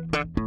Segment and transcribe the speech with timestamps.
[0.00, 0.41] Música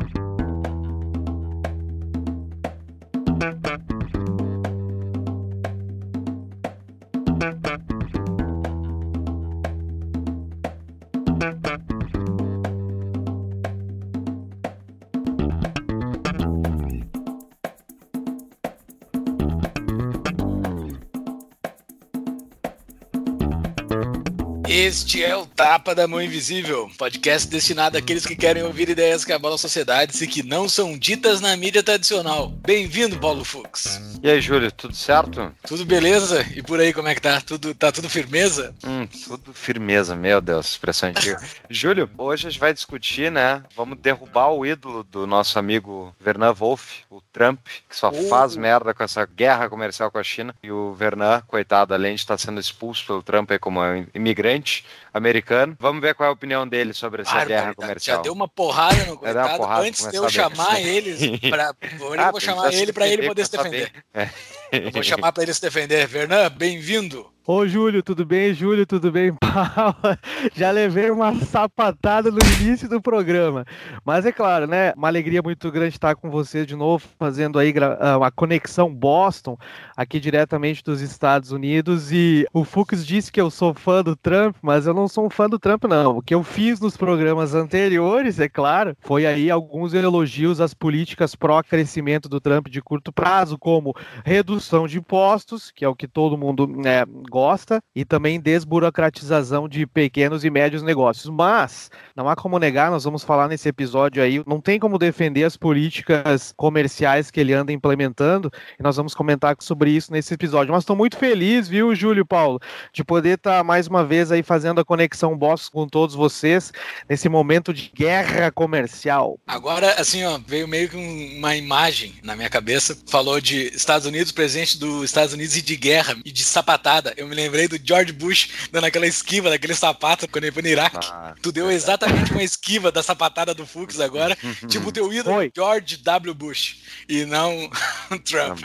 [24.78, 29.32] Este é o Tapa da Mão Invisível, podcast destinado àqueles que querem ouvir ideias que
[29.32, 32.50] abalam sociedades e que não são ditas na mídia tradicional.
[32.50, 34.02] Bem-vindo, Paulo Fux.
[34.22, 35.50] E aí, Júlio, tudo certo?
[35.66, 36.46] Tudo beleza?
[36.54, 37.40] E por aí, como é que tá?
[37.40, 38.76] Tudo, tá tudo firmeza?
[38.86, 41.42] Hum, tudo firmeza, meu Deus, expressão antiga.
[41.70, 43.64] Júlio, hoje a gente vai discutir, né?
[43.78, 48.28] Vamos derrubar o ídolo do nosso amigo Vernan Wolf, o Trump, que só uh.
[48.28, 50.54] faz merda com essa guerra comercial com a China.
[50.62, 53.80] E o Vernan, coitado, além de estar sendo expulso pelo Trump aí como
[54.14, 54.65] imigrante,
[55.14, 55.76] americano.
[55.80, 58.18] Vamos ver qual é a opinião dele sobre essa Bárbaro, guerra comercial.
[58.18, 61.70] Já deu uma porrada no coitado porrada, antes de eu chamar eles para
[62.18, 63.92] ah, vou chamar ele para ele poder se defender.
[64.14, 64.30] É.
[64.72, 66.08] Eu vou chamar para ele se defender.
[66.08, 67.35] Vernan, bem-vindo.
[67.48, 68.56] Ô, Júlio, tudo bem?
[68.56, 69.32] Júlio, tudo bem?
[69.38, 70.18] Paula,
[70.56, 73.64] já levei uma sapatada no início do programa.
[74.04, 74.94] Mas é claro, né?
[74.98, 79.60] Uma alegria muito grande estar com você de novo, fazendo aí ah, uma conexão Boston,
[79.96, 82.12] aqui diretamente dos Estados Unidos.
[82.12, 85.30] E o Fux disse que eu sou fã do Trump, mas eu não sou um
[85.30, 86.18] fã do Trump, não.
[86.18, 91.36] O que eu fiz nos programas anteriores, é claro, foi aí alguns elogios às políticas
[91.36, 96.36] pró-crescimento do Trump de curto prazo, como redução de impostos, que é o que todo
[96.36, 97.06] mundo né,
[97.36, 101.30] gosta, e também desburocratização de pequenos e médios negócios.
[101.30, 105.44] Mas, não há como negar, nós vamos falar nesse episódio aí, não tem como defender
[105.44, 110.72] as políticas comerciais que ele anda implementando, e nós vamos comentar sobre isso nesse episódio.
[110.74, 112.58] Mas estou muito feliz, viu, Júlio Paulo,
[112.94, 116.72] de poder estar tá mais uma vez aí fazendo a conexão Boss com todos vocês
[117.10, 119.38] nesse momento de guerra comercial.
[119.46, 124.32] Agora, assim, ó, veio meio que uma imagem na minha cabeça, falou de Estados Unidos,
[124.32, 127.14] presidente dos Estados Unidos e de guerra e de sapatada.
[127.18, 130.62] Eu eu me lembrei do George Bush dando aquela esquiva daquele sapato quando ele foi
[130.62, 131.08] no Iraque.
[131.12, 134.38] Ah, tu deu exatamente uma esquiva da sapatada do Fux agora.
[134.70, 135.52] tipo, teu ídolo Oi.
[135.56, 136.34] George W.
[136.34, 137.70] Bush e não
[138.24, 138.60] Trump.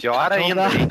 [0.00, 0.88] Pior ainda, hein?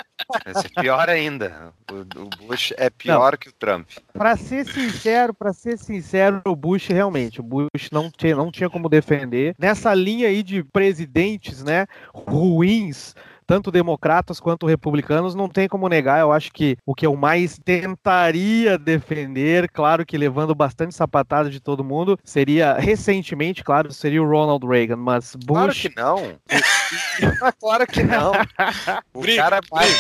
[0.80, 1.74] pior ainda.
[1.92, 3.38] O, o, Bush é pior não.
[3.38, 3.90] que o Trump.
[4.14, 8.70] Para ser sincero, para ser sincero, o Bush realmente, o Bush não tinha, não tinha
[8.70, 9.54] como defender.
[9.60, 13.14] Nessa linha aí de presidentes, né, ruins,
[13.52, 16.22] tanto democratas quanto republicanos, não tem como negar.
[16.22, 21.60] Eu acho que o que eu mais tentaria defender, claro que levando bastante sapatada de
[21.60, 25.46] todo mundo, seria recentemente, claro, seria o Ronald Reagan, mas Bush.
[25.48, 26.40] Claro que não.
[27.60, 28.32] claro que não.
[29.14, 29.98] O cara mais,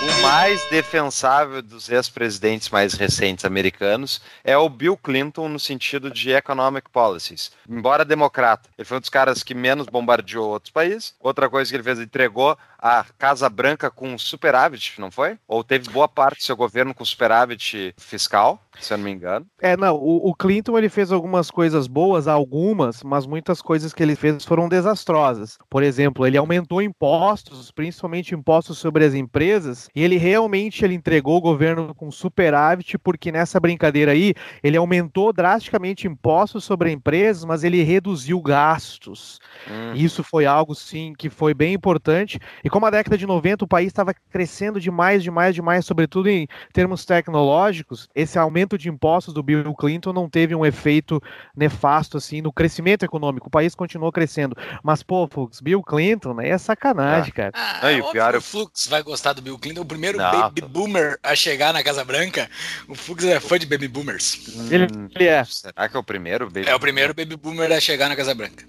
[0.00, 6.32] o mais defensável dos ex-presidentes mais recentes americanos é o Bill Clinton no sentido de
[6.32, 7.52] economic policies.
[7.68, 11.14] Embora democrata, ele foi um dos caras que menos bombardeou outros países.
[11.20, 12.56] Outra coisa que ele fez, ele entregou
[12.86, 15.38] a Casa Branca com superávit, não foi?
[15.46, 18.60] Ou teve boa parte do seu governo com superávit fiscal?
[18.80, 19.46] se eu não me engano.
[19.60, 24.02] É, não, o, o, Clinton ele fez algumas coisas boas, algumas, mas muitas coisas que
[24.02, 25.58] ele fez foram desastrosas.
[25.68, 31.38] Por exemplo, ele aumentou impostos, principalmente impostos sobre as empresas, e ele realmente ele entregou
[31.38, 37.64] o governo com superávit, porque nessa brincadeira aí, ele aumentou drasticamente impostos sobre empresas, mas
[37.64, 39.40] ele reduziu gastos.
[39.70, 39.94] Hum.
[39.94, 42.38] Isso foi algo, sim, que foi bem importante.
[42.62, 46.46] E como a década de 90 o país estava crescendo demais, demais, demais, sobretudo em
[46.74, 51.18] termos tecnológicos, esse aumento de impostos do Bill Clinton não teve um efeito
[51.56, 53.48] nefasto assim no crescimento econômico.
[53.48, 54.54] O país continuou crescendo.
[54.82, 56.50] Mas, pô, Fux, Bill Clinton, né?
[56.50, 57.34] É sacanagem, ah.
[57.34, 57.52] cara.
[57.54, 59.80] Ah, Aí, o pior é o Fux vai gostar do Bill Clinton.
[59.80, 60.30] O primeiro não.
[60.30, 62.46] baby boomer a chegar na Casa Branca.
[62.86, 64.54] O Fux é fã de baby boomers.
[64.70, 65.42] Ele, ele é.
[65.44, 68.34] Será que é o primeiro baby É o primeiro baby boomer a chegar na Casa
[68.34, 68.66] Branca.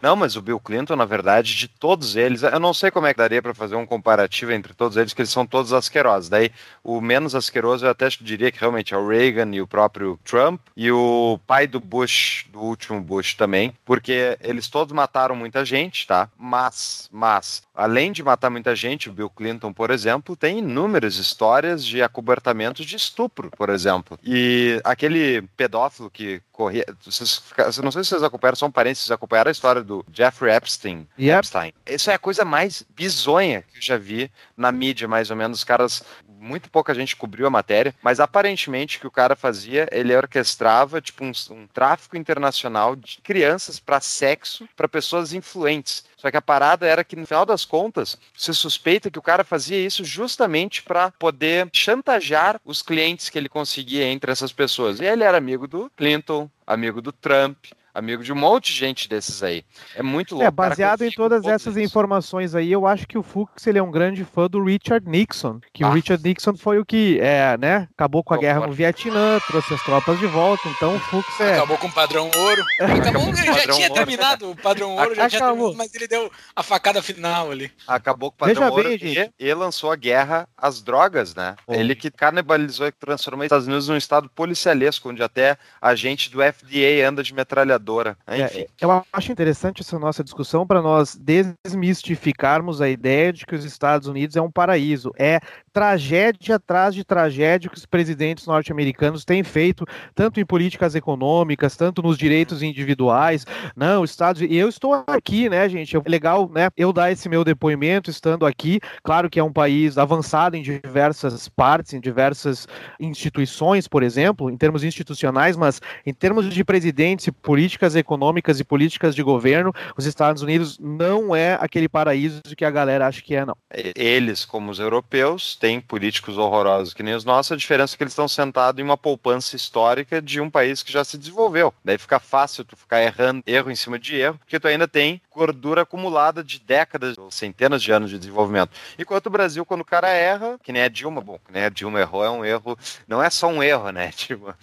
[0.00, 3.14] Não, mas o Bill Clinton, na verdade, de todos eles, eu não sei como é
[3.14, 6.28] que daria para fazer um comparativo entre todos eles, que eles são todos asquerosos.
[6.28, 6.50] Daí,
[6.82, 10.60] o menos asqueroso eu até diria que realmente é o Reagan e o próprio Trump
[10.76, 16.06] e o pai do Bush, do último Bush também, porque eles todos mataram muita gente,
[16.06, 16.28] tá?
[16.38, 21.84] Mas, mas, além de matar muita gente, o Bill Clinton, por exemplo, tem inúmeras histórias
[21.84, 24.18] de acobertamentos de estupro, por exemplo.
[24.22, 26.84] E aquele pedófilo que corria.
[27.04, 27.42] Vocês,
[27.82, 31.06] não sei se vocês acompanharam, são parentes, vocês acompanharam a história do Jeffrey Epstein.
[31.18, 31.38] Yep.
[31.38, 31.72] Epstein.
[31.86, 35.58] Isso é a coisa mais bizonha que eu já vi na mídia, mais ou menos.
[35.58, 36.02] Os caras
[36.42, 41.00] muito pouca gente cobriu a matéria, mas aparentemente o que o cara fazia, ele orquestrava
[41.00, 46.04] tipo um, um tráfico internacional de crianças para sexo para pessoas influentes.
[46.16, 49.44] Só que a parada era que no final das contas, se suspeita que o cara
[49.44, 55.00] fazia isso justamente para poder chantagear os clientes que ele conseguia entre essas pessoas.
[55.00, 57.56] E ele era amigo do Clinton, amigo do Trump,
[57.94, 59.64] amigo de um monte de gente desses aí.
[59.94, 60.46] É muito louco.
[60.46, 63.90] É, baseado em todas essas informações aí, eu acho que o Fux ele é um
[63.90, 65.88] grande fã do Richard Nixon, que ah.
[65.88, 69.74] o Richard Nixon foi o que, é, né, acabou com a guerra no Vietnã, trouxe
[69.74, 71.54] as tropas de volta, então o Fux é...
[71.54, 72.64] Acabou com o padrão ouro.
[72.80, 73.94] Acabou, ele já tinha ouro.
[73.94, 77.70] terminado, o padrão ouro já tinha terminado, mas ele deu a facada final ali.
[77.86, 79.32] Acabou com o padrão Veja ouro bem, e, gente.
[79.38, 81.56] e lançou a guerra às drogas, né?
[81.68, 86.30] Ele que canibalizou e transformou os Estados Unidos num estado policialesco, onde até a gente
[86.30, 87.81] do FDA anda de metralhadora.
[88.26, 88.60] É, Enfim.
[88.60, 93.64] É, eu acho interessante essa nossa discussão para nós desmistificarmos a ideia de que os
[93.64, 95.12] Estados Unidos é um paraíso.
[95.18, 95.40] É
[95.72, 102.02] tragédia atrás de tragédia que os presidentes norte-americanos têm feito, tanto em políticas econômicas, tanto
[102.02, 103.46] nos direitos individuais.
[103.74, 105.96] Não, Estados e eu estou aqui, né, gente?
[105.96, 106.68] É legal, né?
[106.76, 108.80] Eu dar esse meu depoimento estando aqui.
[109.02, 112.66] Claro que é um país avançado em diversas partes, em diversas
[113.00, 119.14] instituições, por exemplo, em termos institucionais, mas em termos de presidentes políticas econômicas e políticas
[119.14, 123.46] de governo, os Estados Unidos não é aquele paraíso que a galera acha que é,
[123.46, 123.56] não.
[123.94, 128.02] Eles, como os europeus, têm políticos horrorosos que nem os nossos, a diferença é que
[128.02, 131.72] eles estão sentados em uma poupança histórica de um país que já se desenvolveu.
[131.84, 135.22] Daí fica fácil tu ficar errando erro em cima de erro, porque tu ainda tem
[135.34, 138.70] gordura acumulada de décadas ou centenas de anos de desenvolvimento.
[138.98, 141.68] Enquanto o Brasil, quando o cara erra, que nem a Dilma, bom, que nem a
[141.68, 144.10] Dilma errou, é um erro, não é só um erro, né?
[144.22, 144.54] Tipo,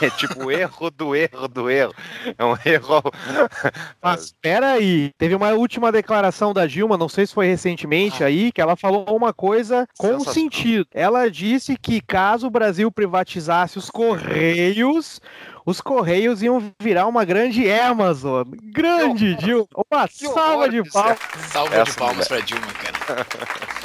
[0.00, 1.94] é tipo o erro do erro do erro.
[2.36, 3.02] É um erro.
[4.00, 8.26] Mas espera aí, teve uma última declaração da Dilma, não sei se foi recentemente ah.
[8.26, 10.86] aí, que ela falou uma coisa com sentido.
[10.92, 15.20] Ela disse que caso o Brasil privatizasse os Correios,
[15.68, 18.48] os Correios iam virar uma grande Amazon.
[18.72, 19.68] Grande, Dilma.
[19.76, 21.18] Uma salva de palmas.
[21.52, 23.26] Salva de palmas para Dilma, cara.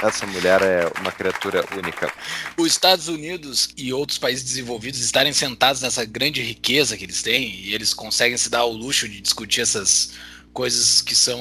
[0.02, 2.10] Essa mulher é uma criatura única.
[2.56, 7.54] Os Estados Unidos e outros países desenvolvidos estarem sentados nessa grande riqueza que eles têm
[7.54, 10.12] e eles conseguem se dar o luxo de discutir essas
[10.54, 11.38] coisas que são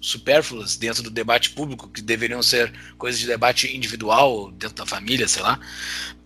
[0.00, 5.26] supérfluas dentro do debate público, que deveriam ser coisas de debate individual, dentro da família,
[5.26, 5.58] sei lá.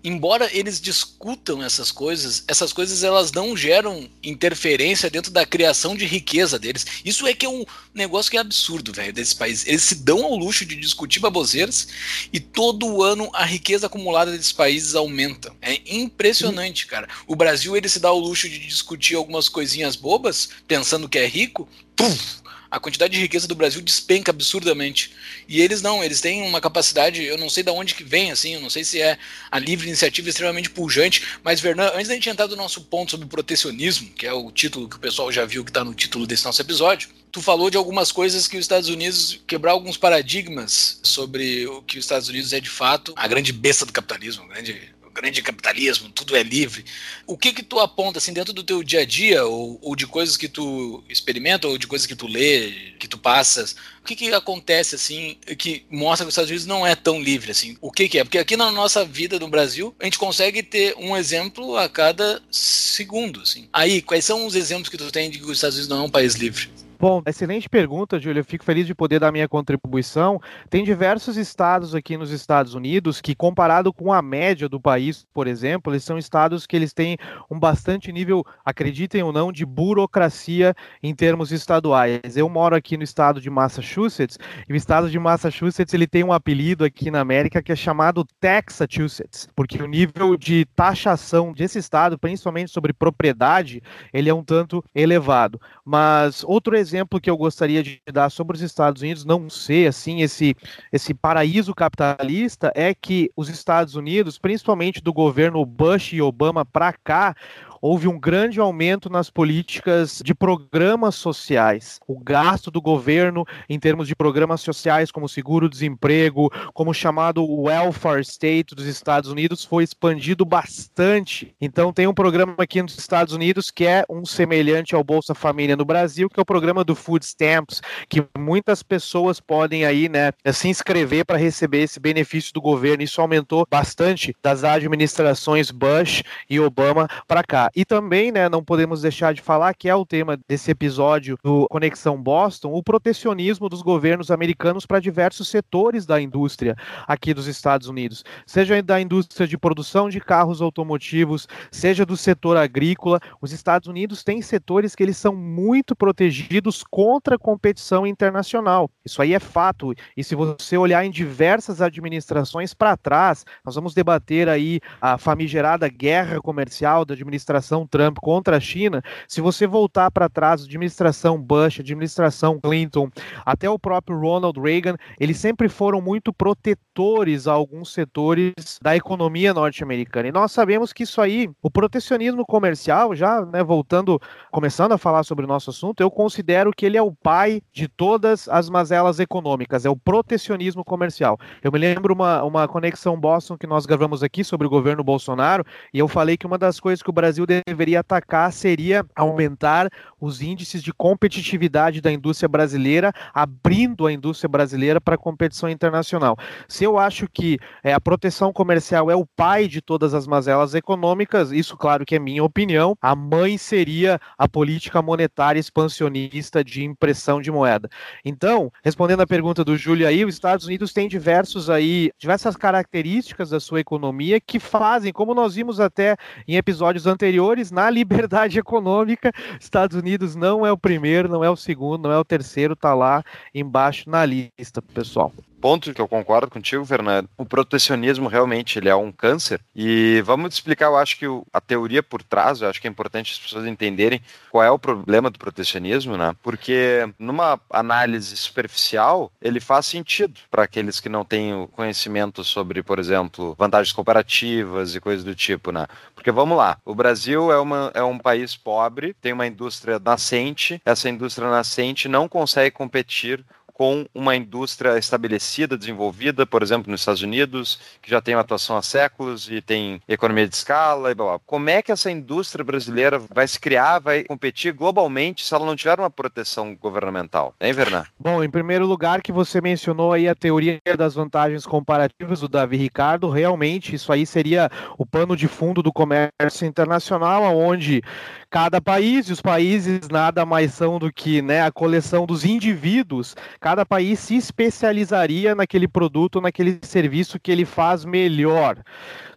[0.02, 6.06] Embora eles discutam essas coisas, essas coisas elas não geram interferência dentro da criação de
[6.06, 6.86] riqueza deles.
[7.04, 9.66] Isso é que é um negócio que é absurdo, velho, desse país.
[9.66, 11.88] Eles se dão ao luxo de discutir baboseiras
[12.32, 15.52] e todo ano a riqueza acumulada desses países aumenta.
[15.60, 17.06] É impressionante, cara.
[17.26, 21.26] O Brasil ele se dá ao luxo de discutir algumas coisinhas bobas, pensando que é
[21.26, 22.39] rico, puf,
[22.70, 25.12] a quantidade de riqueza do Brasil despenca absurdamente.
[25.48, 28.54] E eles não, eles têm uma capacidade, eu não sei de onde que vem, assim,
[28.54, 29.18] eu não sei se é
[29.50, 33.26] a livre iniciativa extremamente pujante, mas, Vernan, antes da gente entrar no nosso ponto sobre
[33.26, 36.44] protecionismo, que é o título que o pessoal já viu que está no título desse
[36.44, 41.66] nosso episódio, tu falou de algumas coisas que os Estados Unidos quebrar alguns paradigmas sobre
[41.66, 44.90] o que os Estados Unidos é de fato a grande besta do capitalismo, a grande
[45.20, 46.84] grande capitalismo, tudo é livre.
[47.26, 50.06] O que que tu aponta assim dentro do teu dia a dia ou, ou de
[50.06, 53.76] coisas que tu experimenta ou de coisas que tu lê, que tu passas?
[54.02, 57.50] O que que acontece assim que mostra que os Estados Unidos não é tão livre
[57.50, 57.76] assim?
[57.80, 58.24] O que que é?
[58.24, 62.42] Porque aqui na nossa vida no Brasil, a gente consegue ter um exemplo a cada
[62.50, 63.68] segundo, assim.
[63.72, 66.06] Aí, quais são os exemplos que tu tem de que os Estados Unidos não é
[66.06, 66.68] um país livre?
[67.00, 68.40] Bom, excelente pergunta, Júlio.
[68.40, 70.38] Eu fico feliz de poder dar minha contribuição.
[70.68, 75.46] Tem diversos estados aqui nos Estados Unidos que, comparado com a média do país, por
[75.46, 77.16] exemplo, eles são estados que eles têm
[77.50, 82.36] um bastante nível, acreditem ou não, de burocracia em termos estaduais.
[82.36, 84.38] Eu moro aqui no estado de Massachusetts
[84.68, 88.26] e o estado de Massachusetts ele tem um apelido aqui na América que é chamado
[88.38, 94.84] Texachusetts, porque o nível de taxação desse estado, principalmente sobre propriedade, ele é um tanto
[94.94, 95.58] elevado.
[95.82, 99.88] Mas outro exemplo exemplo que eu gostaria de dar sobre os Estados Unidos não ser
[99.88, 100.56] assim esse
[100.92, 106.92] esse paraíso capitalista é que os Estados Unidos, principalmente do governo Bush e Obama para
[106.92, 107.34] cá,
[107.80, 112.00] houve um grande aumento nas políticas de programas sociais.
[112.06, 118.74] O gasto do governo em termos de programas sociais, como seguro-desemprego, como chamado welfare state
[118.74, 121.54] dos Estados Unidos, foi expandido bastante.
[121.60, 125.76] Então, tem um programa aqui nos Estados Unidos que é um semelhante ao Bolsa Família
[125.76, 130.32] no Brasil, que é o programa do Food Stamps, que muitas pessoas podem aí, né,
[130.52, 133.02] se inscrever para receber esse benefício do governo.
[133.02, 137.69] Isso aumentou bastante das administrações Bush e Obama para cá.
[137.74, 141.66] E também, né, não podemos deixar de falar que é o tema desse episódio do
[141.68, 146.74] Conexão Boston, o protecionismo dos governos americanos para diversos setores da indústria
[147.06, 152.56] aqui dos Estados Unidos, seja da indústria de produção de carros automotivos, seja do setor
[152.56, 153.20] agrícola.
[153.40, 158.90] Os Estados Unidos têm setores que eles são muito protegidos contra a competição internacional.
[159.04, 159.94] Isso aí é fato.
[160.16, 165.88] E se você olhar em diversas administrações para trás, nós vamos debater aí a famigerada
[165.88, 171.40] guerra comercial da administração administração Trump contra a China, se você voltar para trás, administração
[171.40, 173.10] Bush, administração Clinton,
[173.44, 179.54] até o próprio Ronald Reagan, eles sempre foram muito protetores a alguns setores da economia
[179.54, 180.28] norte-americana.
[180.28, 185.22] E nós sabemos que isso aí, o protecionismo comercial, já né, voltando, começando a falar
[185.22, 189.20] sobre o nosso assunto, eu considero que ele é o pai de todas as mazelas
[189.20, 191.38] econômicas, é o protecionismo comercial.
[191.62, 195.64] Eu me lembro uma, uma conexão Boston que nós gravamos aqui sobre o governo Bolsonaro,
[195.92, 199.90] e eu falei que uma das coisas que o Brasil deveria atacar seria aumentar
[200.20, 206.36] os índices de competitividade da indústria brasileira, abrindo a indústria brasileira para a competição internacional.
[206.68, 210.74] Se eu acho que é, a proteção comercial é o pai de todas as mazelas
[210.74, 216.84] econômicas, isso, claro, que é minha opinião, a mãe seria a política monetária expansionista de
[216.84, 217.88] impressão de moeda.
[218.24, 223.50] Então, respondendo à pergunta do Júlio aí, os Estados Unidos têm diversos aí, diversas características
[223.50, 229.32] da sua economia que fazem, como nós vimos até em episódios anteriores, na liberdade econômica,
[229.60, 232.94] Estados Unidos não é o primeiro, não é o segundo, não é o terceiro, tá
[232.94, 233.22] lá
[233.54, 237.28] embaixo na lista, pessoal ponto que eu concordo contigo, Fernando.
[237.36, 239.60] O protecionismo realmente ele é um câncer.
[239.74, 243.32] E vamos explicar, eu acho que a teoria por trás, eu acho que é importante
[243.32, 246.34] as pessoas entenderem qual é o problema do protecionismo, né?
[246.42, 252.98] Porque numa análise superficial, ele faz sentido para aqueles que não têm conhecimento sobre, por
[252.98, 255.86] exemplo, vantagens comparativas e coisas do tipo, né?
[256.14, 260.80] Porque vamos lá, o Brasil é, uma, é um país pobre, tem uma indústria nascente,
[260.84, 263.44] essa indústria nascente não consegue competir
[263.80, 268.76] com uma indústria estabelecida, desenvolvida, por exemplo, nos Estados Unidos, que já tem uma atuação
[268.76, 271.40] há séculos e tem economia de escala e blá, blá.
[271.46, 275.74] Como é que essa indústria brasileira vai se criar, vai competir globalmente se ela não
[275.74, 277.54] tiver uma proteção governamental?
[277.58, 278.04] Hein, Vernan?
[278.18, 282.76] Bom, em primeiro lugar, que você mencionou aí a teoria das vantagens comparativas do Davi
[282.76, 284.68] Ricardo, realmente isso aí seria
[284.98, 288.02] o pano de fundo do comércio internacional, onde
[288.50, 293.36] cada país, e os países nada mais são do que né, a coleção dos indivíduos,
[293.60, 298.82] cada país se especializaria naquele produto, naquele serviço que ele faz melhor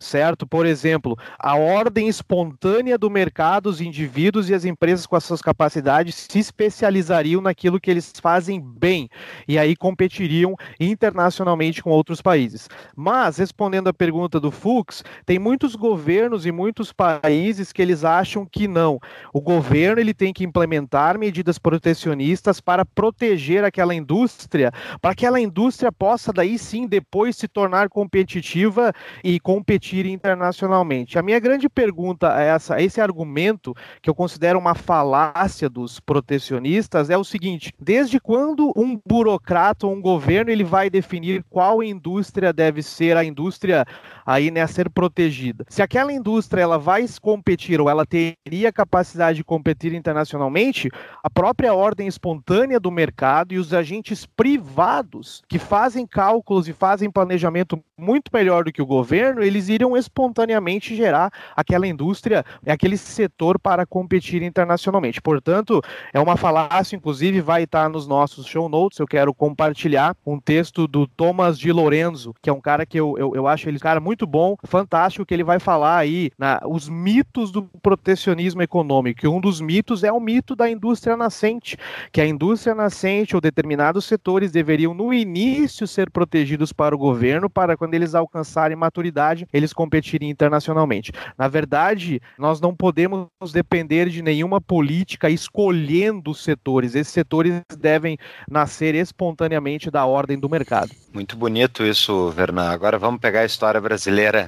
[0.04, 0.46] certo?
[0.46, 5.42] Por exemplo, a ordem espontânea do mercado, os indivíduos e as empresas com as suas
[5.42, 9.10] capacidades se especializariam naquilo que eles fazem bem
[9.48, 12.70] e aí competiriam internacionalmente com outros países.
[12.96, 18.46] Mas, respondendo à pergunta do Fux, tem muitos governos e muitos países que eles acham
[18.46, 19.00] que não.
[19.34, 25.40] O governo ele tem que implementar medidas protecionistas para proteger aquela indústria, para que aquela
[25.40, 28.92] indústria possa daí sim depois se tornar competitiva
[29.24, 31.18] e competir internacionalmente.
[31.18, 37.10] A minha grande pergunta é essa, esse argumento que eu considero uma falácia dos protecionistas
[37.10, 42.52] é o seguinte: desde quando um burocrata ou um governo ele vai definir qual indústria
[42.52, 43.86] deve ser a indústria
[44.26, 45.66] aí né, a ser protegida?
[45.70, 50.90] Se aquela indústria ela vai competir ou ela teria capacidade de competir internacionalmente,
[51.22, 57.10] a própria ordem espontânea do mercado e os agentes privados que fazem cálculos e fazem
[57.10, 63.60] planejamento muito melhor do que o governo, eles iriam espontaneamente gerar aquela indústria, aquele setor
[63.60, 65.22] para competir internacionalmente.
[65.22, 69.00] Portanto, é uma falácia, inclusive vai estar nos nossos show notes.
[69.00, 73.16] Eu quero compartilhar um texto do Thomas de Lorenzo, que é um cara que eu,
[73.18, 76.62] eu, eu acho ele um cara muito bom, fantástico, que ele vai falar aí na,
[76.66, 79.26] os mitos do protecionismo econômico.
[79.26, 81.78] E um dos mitos é o mito da indústria nascente,
[82.12, 87.50] que a indústria nascente ou determinados setores deveriam no início ser protegidos para o governo,
[87.50, 91.12] para quando eles alcançarem maturidade, eles competirem internacionalmente.
[91.38, 96.96] Na verdade, nós não podemos depender de nenhuma política escolhendo os setores.
[96.96, 98.18] Esses setores devem
[98.50, 100.92] nascer espontaneamente da ordem do mercado.
[101.14, 102.70] Muito bonito isso, Vernan.
[102.70, 104.03] Agora vamos pegar a história brasileira.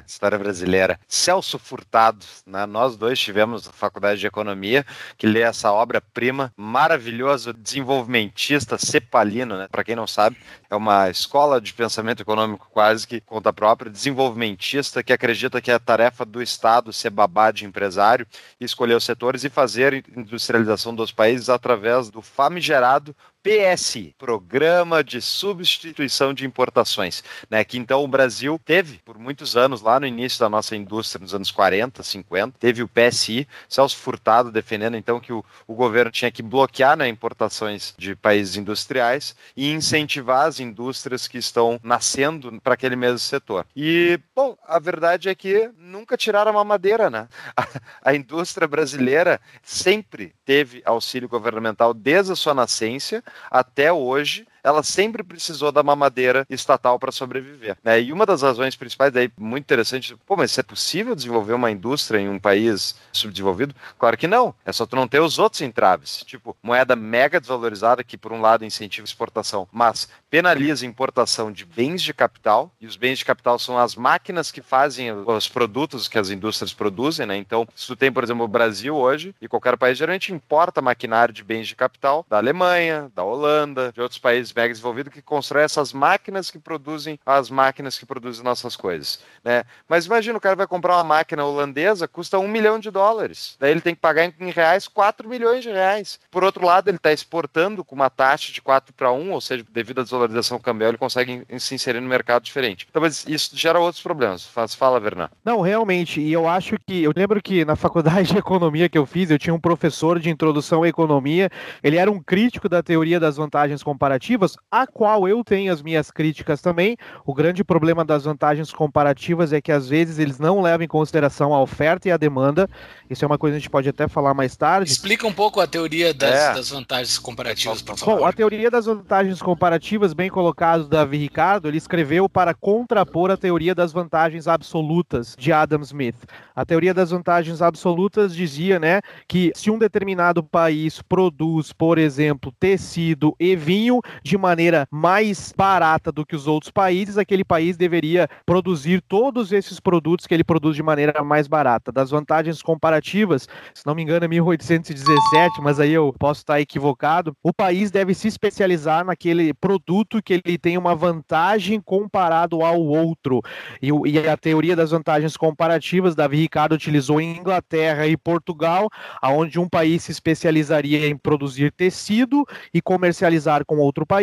[0.07, 1.00] História brasileira.
[1.07, 2.65] Celso Furtado, né?
[2.65, 4.85] nós dois tivemos a faculdade de economia
[5.17, 9.67] que lê essa obra-prima maravilhoso, desenvolvimentista, cepalino, né?
[9.71, 10.38] Para quem não sabe,
[10.69, 15.75] é uma escola de pensamento econômico quase que conta própria, desenvolvimentista que acredita que é
[15.75, 18.27] a tarefa do Estado ser babá de empresário,
[18.59, 26.33] escolher os setores e fazer industrialização dos países através do famigerado PSI, Programa de Substituição
[26.33, 30.49] de Importações, né, que então o Brasil teve por muitos anos, lá no início da
[30.49, 35.45] nossa indústria, nos anos 40, 50, teve o PSI, Celso Furtado defendendo então que o,
[35.67, 41.37] o governo tinha que bloquear né, importações de países industriais e incentivar as indústrias que
[41.37, 43.67] estão nascendo para aquele mesmo setor.
[43.75, 47.27] E, bom, a verdade é que nunca tiraram uma madeira, né?
[47.55, 47.67] A,
[48.09, 55.22] a indústria brasileira sempre teve auxílio governamental desde a sua nascência, até hoje ela sempre
[55.22, 57.77] precisou da mamadeira estatal para sobreviver.
[57.84, 58.01] Né?
[58.01, 62.17] E uma das razões principais, daí, muito interessante, pô, mas é possível desenvolver uma indústria
[62.17, 63.75] em um país subdesenvolvido?
[64.00, 64.55] Claro que não.
[64.65, 66.24] É só tu não ter os outros entraves.
[66.25, 71.63] Tipo, moeda mega desvalorizada, que por um lado incentiva exportação, mas penaliza a importação de
[71.63, 76.07] bens de capital, e os bens de capital são as máquinas que fazem os produtos
[76.07, 77.38] que as indústrias produzem, né?
[77.38, 81.34] Então, se tu tem, por exemplo, o Brasil hoje, e qualquer país geralmente importa maquinário
[81.34, 85.65] de bens de capital da Alemanha, da Holanda, de outros países mega desenvolvidos que constroem
[85.65, 89.63] essas máquinas que produzem as máquinas que produzem nossas coisas, né?
[89.88, 93.55] Mas imagina, o cara vai comprar uma máquina holandesa, custa um milhão de dólares.
[93.59, 96.19] Daí ele tem que pagar em reais 4 milhões de reais.
[96.31, 99.65] Por outro lado, ele está exportando com uma taxa de 4 para 1, ou seja,
[99.71, 102.88] devido à desvalorização cambial, ele consegue se inserir no mercado diferente.
[102.89, 104.45] Então, mas isso gera outros problemas.
[104.77, 105.29] Fala, Vernan.
[105.43, 109.05] Não, realmente, e eu acho que, eu lembro que na faculdade de economia que eu
[109.05, 111.50] fiz, eu tinha um professor de introdução à economia,
[111.83, 116.11] ele era um crítico da teoria das vantagens comparativas, a qual eu tenho as minhas
[116.11, 116.95] críticas também.
[117.25, 121.53] O grande problema das vantagens comparativas é que às vezes eles não levam em consideração
[121.53, 122.67] a oferta e a demanda.
[123.09, 124.91] Isso é uma coisa que a gente pode até falar mais tarde.
[124.91, 126.53] Explica um pouco a teoria das, é.
[126.53, 128.19] das vantagens comparativas, por favor.
[128.19, 133.37] Bom, a teoria das vantagens comparativas, bem colocado, Davi Ricardo, ele escreveu para contrapor a
[133.37, 136.15] teoria das vantagens absolutas de Adam Smith.
[136.55, 142.51] A teoria das vantagens absolutas dizia, né, que se um determinado país produz, por exemplo,
[142.59, 148.27] tecido e vinho de maneira mais barata do que os outros países, aquele país deveria
[148.46, 151.92] produzir todos esses produtos que ele produz de maneira mais barata.
[151.92, 157.36] Das vantagens comparativas, se não me engano, é 1817, mas aí eu posso estar equivocado.
[157.44, 163.42] O país deve se especializar naquele produto que ele tem uma vantagem comparado ao outro.
[163.82, 168.89] E, e a teoria das vantagens comparativas, Davi Ricardo utilizou em Inglaterra e Portugal,
[169.22, 174.14] aonde um país se especializaria em produzir tecido e comercializar com outro país,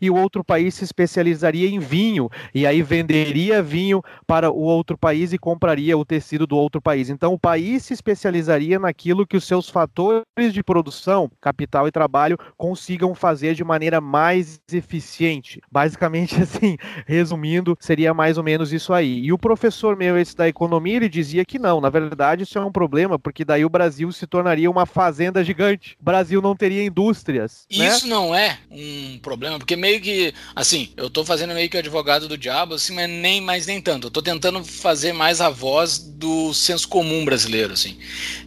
[0.00, 4.96] e o outro país se especializaria em vinho, e aí venderia vinho para o outro
[4.96, 7.10] país e compraria o tecido do outro país.
[7.10, 12.38] Então o país se especializaria naquilo que os seus fatores de produção, capital e trabalho
[12.56, 15.60] consigam fazer de maneira mais eficiente.
[15.70, 19.20] Basicamente assim, resumindo, seria mais ou menos isso aí.
[19.20, 22.64] E o professor meu esse da economia, ele dizia que não, na verdade isso é
[22.64, 25.96] um problema, porque daí o Brasil se tornaria uma fazenda gigante.
[26.00, 27.66] O Brasil não teria indústrias.
[27.74, 27.86] Né?
[27.86, 32.28] Isso não é um problema, porque meio que, assim, eu tô fazendo meio que advogado
[32.28, 34.06] do diabo, assim, mas nem mais nem tanto.
[34.06, 37.96] Eu tô tentando fazer mais a voz do senso comum brasileiro, assim.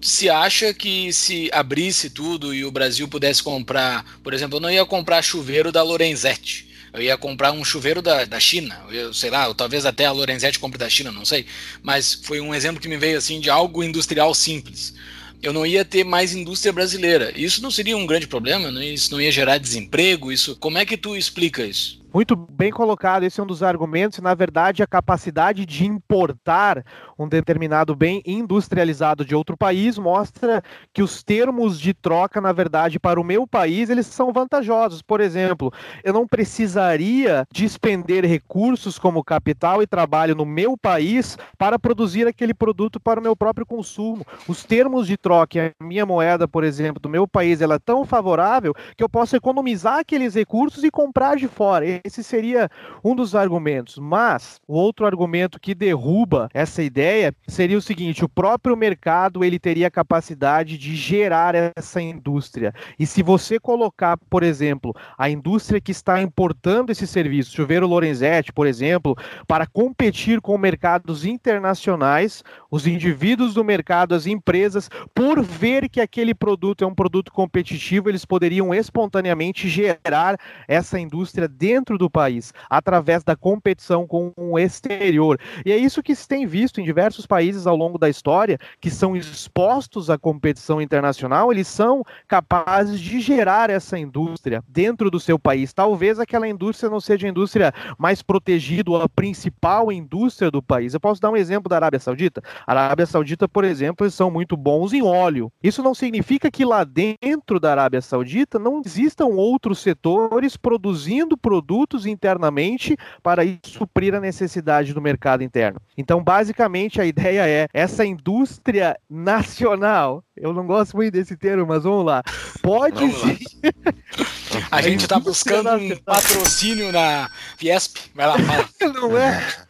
[0.01, 4.71] Se acha que se abrisse tudo e o Brasil pudesse comprar, por exemplo, eu não
[4.71, 9.29] ia comprar chuveiro da Lorenzetti eu ia comprar um chuveiro da, da China, eu, sei
[9.29, 11.45] lá, ou talvez até a Lorenzetti compre da China, não sei.
[11.83, 14.93] Mas foi um exemplo que me veio assim de algo industrial simples.
[15.41, 17.31] Eu não ia ter mais indústria brasileira.
[17.35, 18.83] Isso não seria um grande problema?
[18.83, 20.31] Isso não ia gerar desemprego?
[20.31, 21.98] Isso, como é que tu explica isso?
[22.11, 24.17] Muito bem colocado, esse é um dos argumentos.
[24.17, 26.83] Na verdade, a capacidade de importar
[27.19, 32.99] um determinado bem industrializado de outro país mostra que os termos de troca, na verdade,
[32.99, 35.03] para o meu país, eles são vantajosos.
[35.03, 35.71] Por exemplo,
[36.03, 42.55] eu não precisaria despender recursos como capital e trabalho no meu país para produzir aquele
[42.55, 44.25] produto para o meu próprio consumo.
[44.47, 48.03] Os termos de troca, a minha moeda, por exemplo, do meu país, ela é tão
[48.03, 52.69] favorável que eu posso economizar aqueles recursos e comprar de fora esse seria
[53.03, 53.97] um dos argumentos.
[53.97, 59.59] Mas o outro argumento que derruba essa ideia seria o seguinte: o próprio mercado ele
[59.59, 62.73] teria capacidade de gerar essa indústria.
[62.97, 68.51] E se você colocar, por exemplo, a indústria que está importando esse serviço, chuveiro Lorenzetti,
[68.51, 69.15] por exemplo,
[69.47, 76.33] para competir com mercados internacionais, os indivíduos do mercado, as empresas, por ver que aquele
[76.33, 82.53] produto é um produto competitivo, eles poderiam espontaneamente gerar essa indústria dentro dentro do país,
[82.69, 85.39] através da competição com o exterior.
[85.65, 88.91] E é isso que se tem visto em diversos países ao longo da história, que
[88.91, 95.39] são expostos à competição internacional, eles são capazes de gerar essa indústria dentro do seu
[95.39, 95.73] país.
[95.73, 100.93] Talvez aquela indústria não seja a indústria mais protegida ou a principal indústria do país.
[100.93, 102.41] Eu posso dar um exemplo da Arábia Saudita.
[102.67, 105.51] A Arábia Saudita, por exemplo, eles são muito bons em óleo.
[105.63, 111.78] Isso não significa que lá dentro da Arábia Saudita não existam outros setores produzindo produtos
[111.79, 115.79] produtos internamente para suprir a necessidade do mercado interno.
[115.97, 120.23] Então, basicamente, a ideia é essa indústria nacional.
[120.35, 122.23] Eu não gosto muito desse termo, mas vamos lá.
[122.61, 123.45] Pode vamos sim.
[123.63, 124.67] Lá.
[124.71, 127.97] A gente está buscando um patrocínio na Fiesp.
[128.13, 128.69] Vai lá, fala.
[128.93, 129.68] Não é?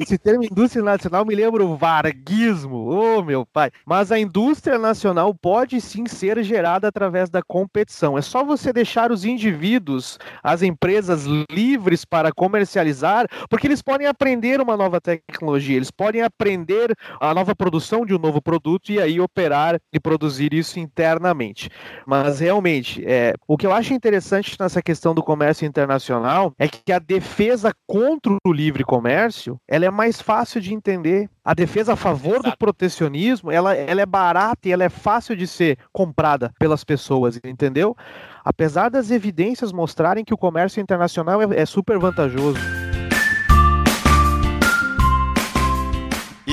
[0.00, 3.70] Esse termo indústria nacional me lembra o varguismo, ô oh, meu pai.
[3.84, 8.16] Mas a indústria nacional pode sim ser gerada através da competição.
[8.16, 14.60] É só você deixar os indivíduos, as empresas livres para comercializar, porque eles podem aprender
[14.60, 19.20] uma nova tecnologia, eles podem aprender a nova produção de um novo produto e aí
[19.20, 21.68] operar e produzir isso internamente.
[22.06, 26.90] Mas realmente, é, o que eu acho interessante nessa questão do comércio internacional é que
[26.90, 31.28] a defesa contra o livre comércio ela é mais fácil de entender.
[31.44, 32.50] A defesa a favor Exato.
[32.50, 37.40] do protecionismo ela, ela é barata e ela é fácil de ser comprada pelas pessoas,
[37.44, 37.96] entendeu?
[38.44, 42.89] Apesar das evidências mostrarem que o comércio internacional é, é super vantajoso.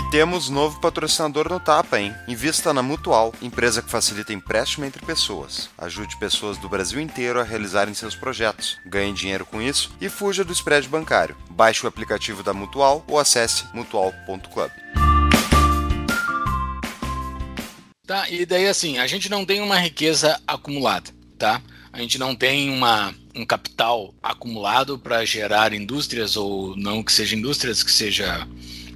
[0.10, 2.16] Temos novo patrocinador no Tapa, hein?
[2.28, 5.70] Invista na Mutual, empresa que facilita empréstimo entre pessoas.
[5.78, 8.78] Ajude pessoas do Brasil inteiro a realizarem seus projetos.
[8.86, 11.36] Ganhe dinheiro com isso e fuja do spread bancário.
[11.50, 14.72] Baixe o aplicativo da Mutual ou acesse mutual.club.
[18.06, 21.62] Tá, e daí assim, a gente não tem uma riqueza acumulada, tá?
[21.92, 27.36] A gente não tem uma, um capital acumulado para gerar indústrias ou não que seja
[27.36, 28.48] indústrias, que seja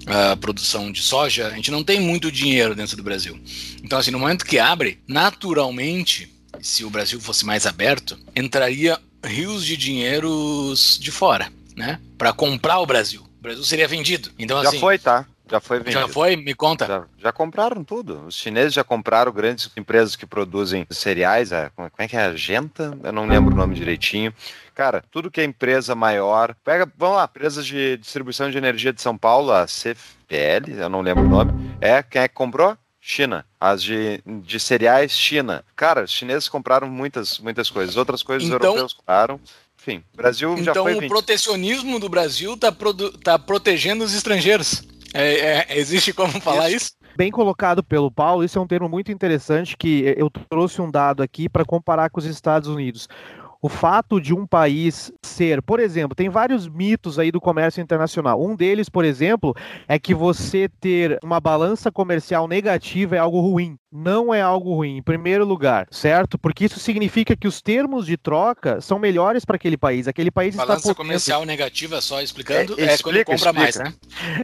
[0.06, 3.40] a produção de soja, a gente não tem muito dinheiro dentro do Brasil.
[3.84, 9.66] Então, assim, no momento que abre, naturalmente, se o Brasil fosse mais aberto, entraria rios
[9.66, 12.00] de dinheiros de fora, né?
[12.18, 13.22] Para comprar o Brasil.
[13.40, 14.32] O Brasil seria vendido.
[14.38, 15.26] Então, já assim, foi, tá?
[15.52, 16.00] Já foi vendido.
[16.00, 16.38] Já foi?
[16.38, 16.88] Me conta.
[16.88, 18.26] Já, já, compraram tudo.
[18.28, 21.52] Os chineses já compraram grandes empresas que produzem cereais.
[21.52, 22.22] A, como é que é?
[22.22, 22.98] A Genta?
[23.04, 24.34] Eu não lembro o nome direitinho.
[24.74, 26.56] Cara, tudo que é empresa maior.
[26.64, 31.02] Pega, vamos lá, empresas de distribuição de energia de São Paulo, a CFL, eu não
[31.02, 31.52] lembro o nome.
[31.82, 32.78] É, quem é que comprou?
[33.02, 33.46] China.
[33.60, 35.66] As de, de cereais, China.
[35.76, 37.98] Cara, os chineses compraram muitas, muitas coisas.
[37.98, 39.40] Outras coisas então, os europeus compraram.
[39.78, 40.94] Enfim, Brasil então, já foi.
[40.94, 42.72] Então o protecionismo do Brasil está
[43.24, 44.84] tá protegendo os estrangeiros.
[45.14, 46.86] É, é, existe como falar isso?
[46.86, 46.92] isso?
[47.18, 51.22] Bem colocado pelo Paulo, isso é um termo muito interessante que eu trouxe um dado
[51.22, 53.08] aqui para comparar com os Estados Unidos
[53.62, 58.44] o fato de um país ser, por exemplo, tem vários mitos aí do comércio internacional.
[58.44, 59.54] Um deles, por exemplo,
[59.88, 63.78] é que você ter uma balança comercial negativa é algo ruim.
[63.92, 66.38] Não é algo ruim, em primeiro lugar, certo?
[66.38, 70.08] Porque isso significa que os termos de troca são melhores para aquele país.
[70.08, 73.84] Aquele país balança está comercial negativa, só explicando, é, é explica, quando compra explica.
[73.84, 73.94] mais, né?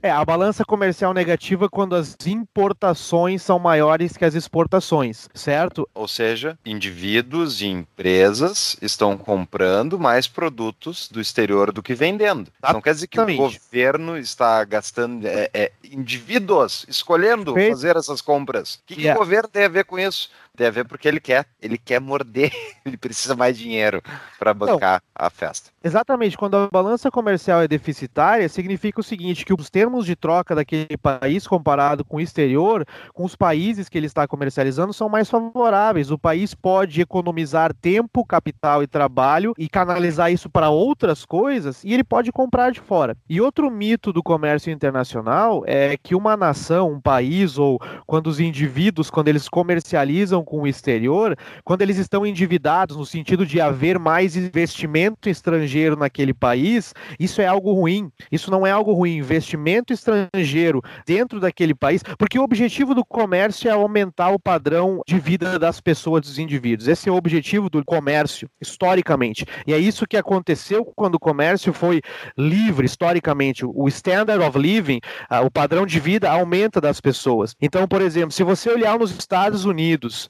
[0.01, 5.87] É, a balança comercial negativa quando as importações são maiores que as exportações, certo?
[5.93, 12.51] Ou seja, indivíduos e empresas estão comprando mais produtos do exterior do que vendendo.
[12.51, 12.73] Exatamente.
[12.73, 17.71] Não quer dizer que o governo está gastando, é, é indivíduos escolhendo Feito.
[17.71, 18.75] fazer essas compras.
[18.75, 19.19] O que, que yeah.
[19.19, 20.29] o governo tem a ver com isso?
[20.57, 22.51] Tem a ver porque ele quer, ele quer morder,
[22.83, 24.01] ele precisa mais dinheiro
[24.39, 25.69] para bancar a festa.
[25.83, 30.55] Exatamente, quando a balança comercial é deficitária, significa o seguinte, que os termos de troca
[30.55, 35.29] daquele país comparado com o exterior, com os países que ele está comercializando, são mais
[35.29, 36.09] favoráveis.
[36.09, 41.93] O país pode economizar tempo, capital e trabalho e canalizar isso para outras coisas, e
[41.93, 43.15] ele pode comprar de fora.
[43.29, 48.39] E outro mito do comércio internacional é que uma nação, um país, ou quando os
[48.39, 53.99] indivíduos, quando eles comercializam com o exterior, quando eles estão endividados no sentido de haver
[53.99, 58.09] mais investimento estrangeiro naquele país, isso é algo ruim.
[58.31, 59.17] Isso não é algo ruim.
[59.17, 65.19] Investimento estrangeiro dentro daquele país, porque o objetivo do comércio é aumentar o padrão de
[65.19, 66.87] vida das pessoas, dos indivíduos.
[66.87, 69.45] Esse é o objetivo do comércio, historicamente.
[69.65, 72.01] E é isso que aconteceu quando o comércio foi
[72.37, 73.65] livre, historicamente.
[73.65, 77.53] O standard of living, ah, o padrão de vida aumenta das pessoas.
[77.61, 80.29] Então, por exemplo, se você olhar nos Estados Unidos,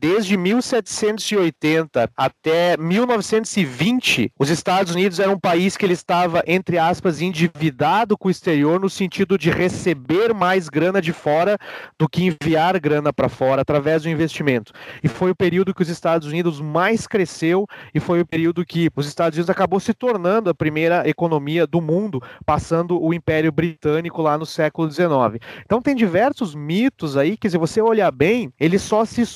[0.00, 7.20] desde 1780 até 1920, os Estados Unidos era um país que ele estava, entre aspas,
[7.20, 11.58] endividado com o exterior no sentido de receber mais grana de fora
[11.98, 14.72] do que enviar grana para fora através do investimento.
[15.04, 18.88] E foi o período que os Estados Unidos mais cresceu e foi o período que
[18.96, 24.22] os Estados Unidos acabou se tornando a primeira economia do mundo, passando o Império Britânico
[24.22, 25.44] lá no século XIX.
[25.62, 29.26] Então tem diversos mitos aí que se você olhar bem, eles só se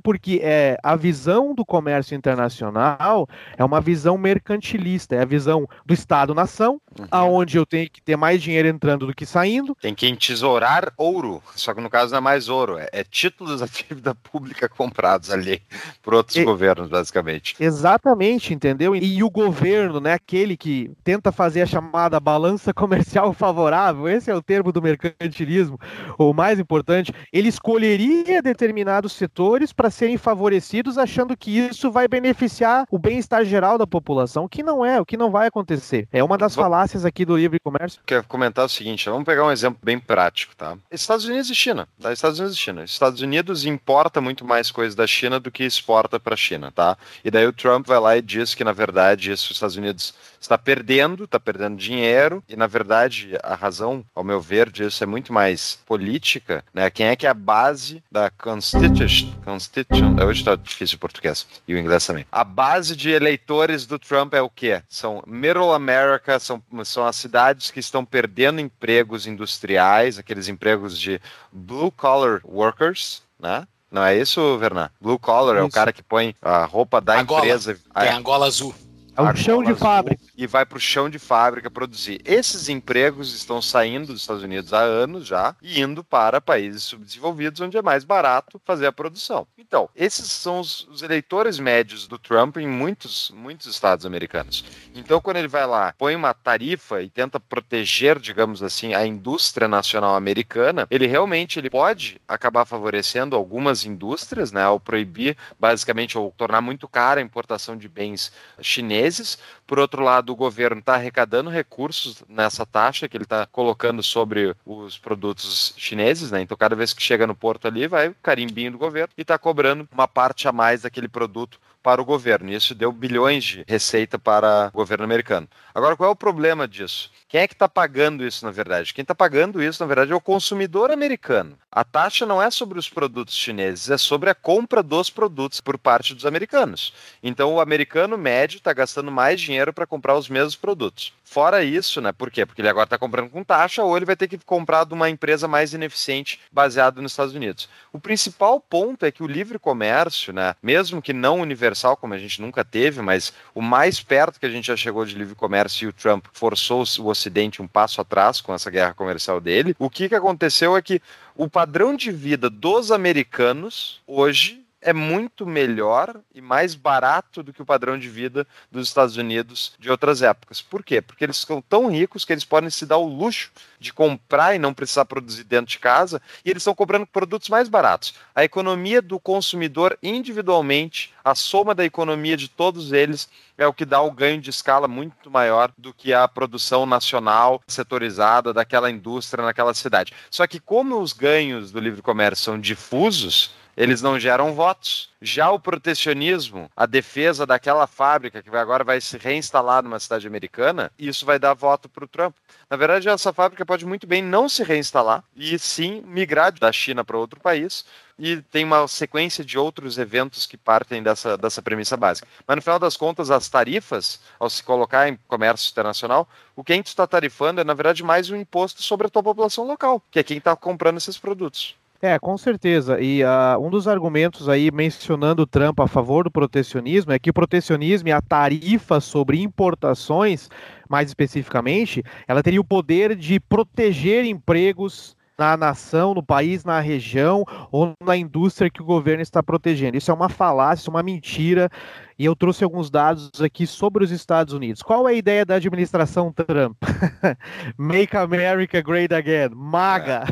[0.00, 5.94] porque é, a visão do comércio internacional é uma visão mercantilista, é a visão do
[5.94, 7.06] Estado-nação, uhum.
[7.10, 9.76] aonde eu tenho que ter mais dinheiro entrando do que saindo.
[9.80, 13.60] Tem que entesourar ouro, só que no caso não é mais ouro, é, é títulos
[13.60, 15.62] da dívida pública comprados ali
[16.02, 17.56] por outros e, governos, basicamente.
[17.58, 18.94] Exatamente, entendeu?
[18.94, 24.30] E, e o governo, né, aquele que tenta fazer a chamada balança comercial favorável, esse
[24.30, 25.78] é o termo do mercantilismo,
[26.18, 32.86] o mais importante, ele escolheria determinados setores para serem favorecidos, achando que isso vai beneficiar
[32.90, 36.08] o bem-estar geral da população, o que não é, o que não vai acontecer.
[36.12, 38.00] É uma das falácias falácias aqui do livre comércio.
[38.06, 40.76] Quero comentar o seguinte, vamos pegar um exemplo bem prático, tá?
[40.90, 42.12] Estados Unidos e China, tá?
[42.12, 42.84] Estados Unidos e China.
[42.84, 46.96] Estados Unidos importa muito mais coisas da China do que exporta para a China, tá?
[47.24, 50.14] E daí o Trump vai lá e diz que na verdade isso os Estados Unidos
[50.40, 55.06] está perdendo, está perdendo dinheiro, e na verdade a razão, ao meu ver, disso é
[55.06, 56.90] muito mais política, né?
[56.90, 59.28] Quem é que é a base da Constitution,
[59.62, 62.26] Constitution hoje está difícil o português, e o inglês também.
[62.32, 64.82] A base de eleitores do Trump é o quê?
[64.88, 71.20] São Middle America, são, são as cidades que estão perdendo empregos industriais, aqueles empregos de
[71.52, 73.66] blue collar workers, né?
[73.90, 74.90] Não é isso, Vernan?
[75.00, 75.64] Blue collar isso.
[75.64, 77.40] é o cara que põe a roupa da Angola.
[77.40, 77.78] empresa.
[77.94, 78.74] Tem a Angola azul.
[79.14, 80.22] É o chão de fábrica.
[80.34, 82.20] E vai para o chão de fábrica produzir.
[82.24, 87.60] Esses empregos estão saindo dos Estados Unidos há anos já e indo para países subdesenvolvidos,
[87.60, 89.46] onde é mais barato fazer a produção.
[89.58, 94.64] Então, esses são os, os eleitores médios do Trump em muitos, muitos estados americanos.
[94.94, 99.68] Então, quando ele vai lá, põe uma tarifa e tenta proteger, digamos assim, a indústria
[99.68, 106.32] nacional americana, ele realmente ele pode acabar favorecendo algumas indústrias, né, ao proibir, basicamente, ou
[106.34, 109.38] tornar muito cara a importação de bens chineses chineses.
[109.66, 114.54] Por outro lado, o governo está arrecadando recursos nessa taxa que ele está colocando sobre
[114.64, 116.42] os produtos chineses, né?
[116.42, 119.38] Então, cada vez que chega no porto ali, vai o carimbinho do governo e está
[119.38, 122.50] cobrando uma parte a mais daquele produto para o governo.
[122.50, 125.48] E isso deu bilhões de receita para o governo americano.
[125.74, 127.10] Agora, qual é o problema disso?
[127.28, 128.92] Quem é que está pagando isso, na verdade?
[128.92, 131.58] Quem está pagando isso, na verdade, é o consumidor americano.
[131.70, 135.78] A taxa não é sobre os produtos chineses, é sobre a compra dos produtos por
[135.78, 136.92] parte dos americanos.
[137.22, 141.14] Então, o americano médio está gastando mais dinheiro para comprar os mesmos produtos.
[141.24, 142.12] Fora isso, né?
[142.12, 142.44] Por quê?
[142.44, 145.08] Porque ele agora está comprando com taxa ou ele vai ter que comprar de uma
[145.08, 147.70] empresa mais ineficiente baseada nos Estados Unidos.
[147.90, 150.54] O principal ponto é que o livre comércio, né?
[150.62, 154.50] Mesmo que não universal, como a gente nunca teve, mas o mais perto que a
[154.50, 158.40] gente já chegou de livre comércio e o Trump forçou o Ocidente um passo atrás
[158.40, 161.00] com essa guerra comercial dele, o que, que aconteceu é que
[161.36, 167.62] o padrão de vida dos americanos hoje é muito melhor e mais barato do que
[167.62, 170.60] o padrão de vida dos Estados Unidos de outras épocas.
[170.60, 171.00] Por quê?
[171.00, 174.58] Porque eles são tão ricos que eles podem se dar o luxo de comprar e
[174.58, 178.14] não precisar produzir dentro de casa, e eles estão cobrando produtos mais baratos.
[178.34, 183.84] A economia do consumidor individualmente, a soma da economia de todos eles, é o que
[183.84, 189.44] dá o ganho de escala muito maior do que a produção nacional setorizada daquela indústria
[189.44, 190.12] naquela cidade.
[190.30, 195.10] Só que como os ganhos do livre comércio são difusos, eles não geram votos.
[195.20, 200.90] Já o protecionismo, a defesa daquela fábrica que agora vai se reinstalar numa cidade americana,
[200.98, 202.34] isso vai dar voto para o Trump.
[202.68, 207.04] Na verdade, essa fábrica pode muito bem não se reinstalar e sim migrar da China
[207.04, 207.84] para outro país.
[208.18, 212.28] E tem uma sequência de outros eventos que partem dessa, dessa premissa básica.
[212.46, 216.72] Mas no final das contas, as tarifas, ao se colocar em comércio internacional, o que
[216.72, 220.00] a gente está tarifando é, na verdade, mais um imposto sobre a tua população local,
[220.10, 221.74] que é quem está comprando esses produtos.
[222.04, 223.00] É, com certeza.
[223.00, 227.30] E uh, um dos argumentos aí mencionando o Trump a favor do protecionismo é que
[227.30, 230.48] o protecionismo e a tarifa sobre importações,
[230.88, 237.44] mais especificamente, ela teria o poder de proteger empregos na nação, no país, na região
[237.70, 239.96] ou na indústria que o governo está protegendo.
[239.96, 241.70] Isso é uma falácia, uma mentira.
[242.18, 244.82] E eu trouxe alguns dados aqui sobre os Estados Unidos.
[244.82, 246.76] Qual é a ideia da administração Trump?
[247.76, 249.50] Make America Great Again.
[249.54, 250.24] MAGA.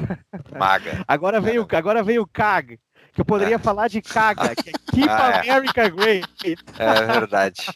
[0.53, 0.59] É.
[0.59, 1.05] MAGA.
[1.09, 2.79] agora veio, agora veio CAG
[3.13, 3.59] que eu poderia é.
[3.59, 5.51] falar de caga, que é Keep ah, é.
[5.51, 6.57] America Great.
[6.79, 7.67] É verdade.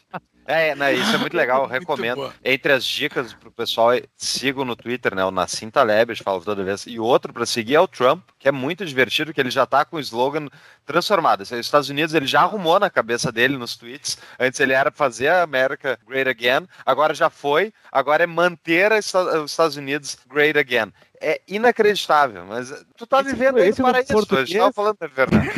[0.46, 2.32] É, né, isso é muito legal, eu recomendo.
[2.44, 5.24] Entre as dicas pro pessoal, sigam no Twitter, né?
[5.24, 6.86] O Nassim Taleb, eu falo toda vez.
[6.86, 9.84] E outro para seguir é o Trump, que é muito divertido, que ele já tá
[9.84, 10.48] com o slogan
[10.84, 11.40] transformado.
[11.40, 14.18] Os Estados Unidos ele já arrumou na cabeça dele nos tweets.
[14.38, 19.50] Antes ele era fazer a América great again, agora já foi, agora é manter os
[19.50, 24.50] Estados Unidos great again é inacreditável, mas tu tá vivendo esse, esse para isso, português...
[24.50, 25.48] eu estava falando da verdade.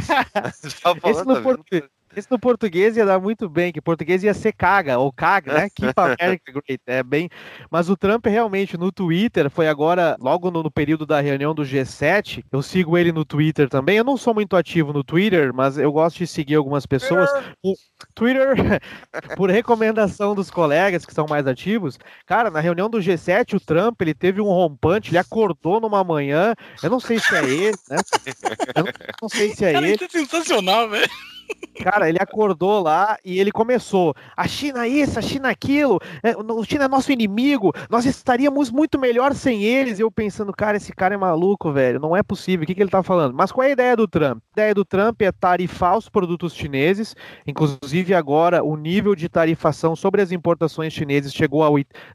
[1.10, 1.90] esse no, portu...
[2.16, 5.68] Esse no português ia dar muito bem, que português ia ser caga, ou caga, né?
[5.68, 6.80] Keep America Great.
[6.86, 7.28] É bem.
[7.70, 11.62] Mas o Trump realmente no Twitter foi agora, logo no, no, período da reunião do
[11.62, 12.42] G7.
[12.50, 13.98] Eu sigo ele no Twitter também.
[13.98, 17.28] Eu não sou muito ativo no Twitter, mas eu gosto de seguir algumas pessoas.
[17.62, 17.74] O
[18.14, 18.54] Twitter,
[19.36, 21.98] por recomendação dos colegas que são mais ativos.
[22.24, 26.54] Cara, na reunião do G7, o Trump ele teve um rompante, ele acordou numa manhã.
[26.82, 27.98] Eu não sei se é ele, né?
[28.74, 29.96] Eu não, não sei se é Cara, ele.
[29.96, 31.10] Isso é sensacional, velho.
[31.82, 34.14] Cara, ele acordou lá e ele começou.
[34.36, 38.98] A China isso, a China aquilo, é, o China é nosso inimigo, nós estaríamos muito
[38.98, 40.00] melhor sem eles.
[40.00, 42.90] Eu pensando, cara, esse cara é maluco, velho, não é possível, o que, que ele
[42.90, 43.34] tá falando?
[43.34, 44.38] Mas qual é a ideia do Trump?
[44.56, 47.14] A ideia do Trump é tarifar os produtos chineses,
[47.46, 51.66] inclusive agora o nível de tarifação sobre as importações chinesas chegou a.